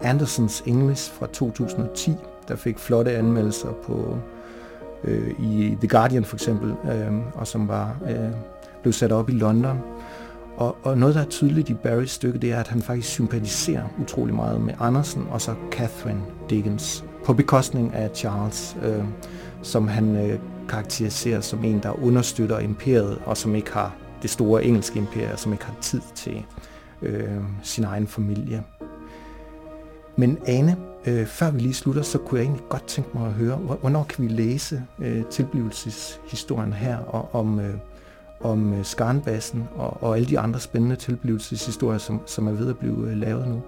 uh, 0.00 0.10
Andersons 0.10 0.62
English 0.66 1.12
fra 1.12 1.26
2010, 1.26 2.12
der 2.48 2.56
fik 2.56 2.78
flotte 2.78 3.12
anmeldelser 3.16 3.68
på 3.86 4.18
uh, 5.04 5.44
i 5.52 5.76
The 5.80 5.88
Guardian 5.88 6.24
for 6.24 6.36
eksempel, 6.36 6.70
uh, 6.70 7.40
og 7.40 7.46
som 7.46 7.68
var 7.68 7.96
uh, 8.02 8.38
blev 8.82 8.92
sat 8.92 9.12
op 9.12 9.30
i 9.30 9.32
London. 9.32 9.78
Og, 10.56 10.76
og 10.82 10.98
noget, 10.98 11.14
der 11.14 11.20
er 11.20 11.24
tydeligt 11.24 11.68
i 11.68 11.74
Barrys 11.74 12.10
stykke, 12.10 12.38
det 12.38 12.52
er, 12.52 12.60
at 12.60 12.68
han 12.68 12.82
faktisk 12.82 13.08
sympatiserer 13.08 13.82
utrolig 14.00 14.34
meget 14.34 14.60
med 14.60 14.74
Andersen 14.80 15.26
og 15.30 15.40
så 15.40 15.54
Catherine 15.70 16.22
Dickens, 16.50 17.04
på 17.24 17.32
bekostning 17.32 17.94
af 17.94 18.10
Charles, 18.14 18.76
øh, 18.82 19.04
som 19.62 19.88
han 19.88 20.16
øh, 20.16 20.38
karakteriserer 20.68 21.40
som 21.40 21.64
en, 21.64 21.80
der 21.82 22.04
understøtter 22.04 22.58
imperiet, 22.58 23.18
og 23.26 23.36
som 23.36 23.54
ikke 23.54 23.72
har 23.72 23.96
det 24.24 24.30
store 24.30 24.64
engelske 24.64 24.98
imperium, 24.98 25.36
som 25.36 25.52
ikke 25.52 25.64
har 25.64 25.76
tid 25.80 26.00
til 26.14 26.44
øh, 27.02 27.28
sin 27.62 27.84
egen 27.84 28.06
familie. 28.06 28.62
Men 30.16 30.38
Ane, 30.46 30.76
øh, 31.06 31.26
før 31.26 31.50
vi 31.50 31.60
lige 31.60 31.74
slutter, 31.74 32.02
så 32.02 32.18
kunne 32.18 32.38
jeg 32.38 32.44
egentlig 32.44 32.64
godt 32.68 32.86
tænke 32.86 33.10
mig 33.14 33.26
at 33.26 33.32
høre, 33.32 33.56
hvornår 33.56 34.04
kan 34.04 34.24
vi 34.24 34.28
læse 34.28 34.82
øh, 34.98 35.24
tilblivelseshistorien 35.24 36.72
her, 36.72 36.96
og 36.98 37.34
om, 37.34 37.60
øh, 37.60 37.74
om 38.40 38.72
øh, 38.74 38.84
Skarnbassen 38.84 39.68
og, 39.76 40.02
og 40.02 40.16
alle 40.16 40.28
de 40.28 40.38
andre 40.38 40.60
spændende 40.60 40.96
tilblivelseshistorier, 40.96 41.98
som, 41.98 42.20
som 42.26 42.46
er 42.46 42.52
ved 42.52 42.68
at 42.68 42.78
blive 42.78 43.10
øh, 43.10 43.16
lavet 43.16 43.48
nu? 43.48 43.62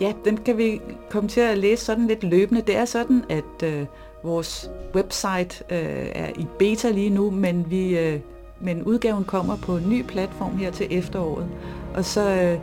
Ja, 0.00 0.12
dem 0.24 0.36
kan 0.36 0.58
vi 0.58 0.80
komme 1.10 1.28
til 1.28 1.40
at 1.40 1.58
læse 1.58 1.84
sådan 1.84 2.06
lidt 2.06 2.24
løbende. 2.24 2.60
Det 2.60 2.76
er 2.76 2.84
sådan, 2.84 3.24
at 3.30 3.62
øh, 3.64 3.86
vores 4.24 4.70
website 4.94 5.64
øh, 5.70 6.06
er 6.14 6.28
i 6.38 6.46
beta 6.58 6.90
lige 6.90 7.10
nu, 7.10 7.30
men 7.30 7.70
vi 7.70 7.98
øh, 7.98 8.20
men 8.60 8.82
udgaven 8.82 9.24
kommer 9.24 9.56
på 9.56 9.76
en 9.76 9.90
ny 9.90 10.02
platform 10.02 10.56
her 10.56 10.70
til 10.70 10.86
efteråret. 10.90 11.46
Og 11.94 12.04
så 12.04 12.30
øh, 12.30 12.58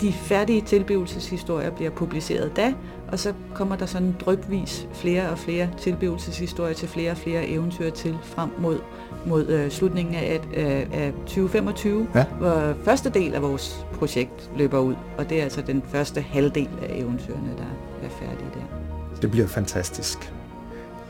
de 0.00 0.12
færdige 0.12 0.60
tilblivelseshistorier 0.60 1.70
bliver 1.70 1.90
publiceret 1.90 2.56
da, 2.56 2.74
og 3.08 3.18
så 3.18 3.32
kommer 3.54 3.76
der 3.76 3.86
sådan 3.86 4.16
drøbvis 4.20 4.88
flere 4.92 5.30
og 5.30 5.38
flere 5.38 5.68
tilblivelseshistorier 5.78 6.74
til 6.74 6.88
flere 6.88 7.10
og 7.10 7.16
flere 7.16 7.48
eventyr 7.48 7.90
til 7.90 8.18
frem 8.22 8.50
mod, 8.58 8.78
mod 9.26 9.46
øh, 9.48 9.70
slutningen 9.70 10.14
af, 10.14 10.40
af, 10.54 10.88
af 10.92 11.12
2025, 11.12 12.08
ja. 12.14 12.24
hvor 12.24 12.74
første 12.84 13.10
del 13.10 13.34
af 13.34 13.42
vores 13.42 13.86
projekt 13.92 14.50
løber 14.56 14.78
ud, 14.78 14.94
og 15.18 15.30
det 15.30 15.38
er 15.38 15.42
altså 15.42 15.62
den 15.62 15.82
første 15.82 16.20
halvdel 16.20 16.68
af 16.82 16.96
eventyrene, 16.96 17.50
der 17.58 18.06
er 18.06 18.08
færdige 18.08 18.50
der. 18.54 18.78
Det 19.22 19.30
bliver 19.30 19.46
fantastisk. 19.46 20.32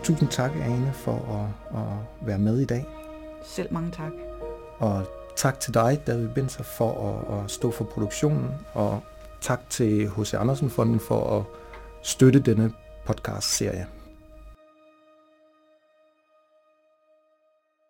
Tusind 0.02 0.28
tak, 0.28 0.50
Ane, 0.64 0.92
for 0.94 1.12
at, 1.12 1.78
at 1.80 2.26
være 2.26 2.38
med 2.38 2.58
i 2.60 2.64
dag. 2.64 2.86
Selv 3.44 3.68
mange 3.72 3.90
tak. 3.90 4.23
Og 4.78 5.06
tak 5.36 5.60
til 5.60 5.74
dig, 5.74 6.02
David 6.06 6.28
Binser, 6.28 6.62
for 6.62 6.90
at, 7.10 7.44
at 7.44 7.50
stå 7.50 7.70
for 7.70 7.84
produktionen, 7.84 8.50
og 8.74 9.00
tak 9.40 9.60
til 9.70 10.10
H.C. 10.10 10.34
Andersen 10.34 10.70
Fonden 10.70 11.00
for 11.00 11.38
at 11.38 11.44
støtte 12.02 12.40
denne 12.40 12.72
podcast-serie. 13.06 13.86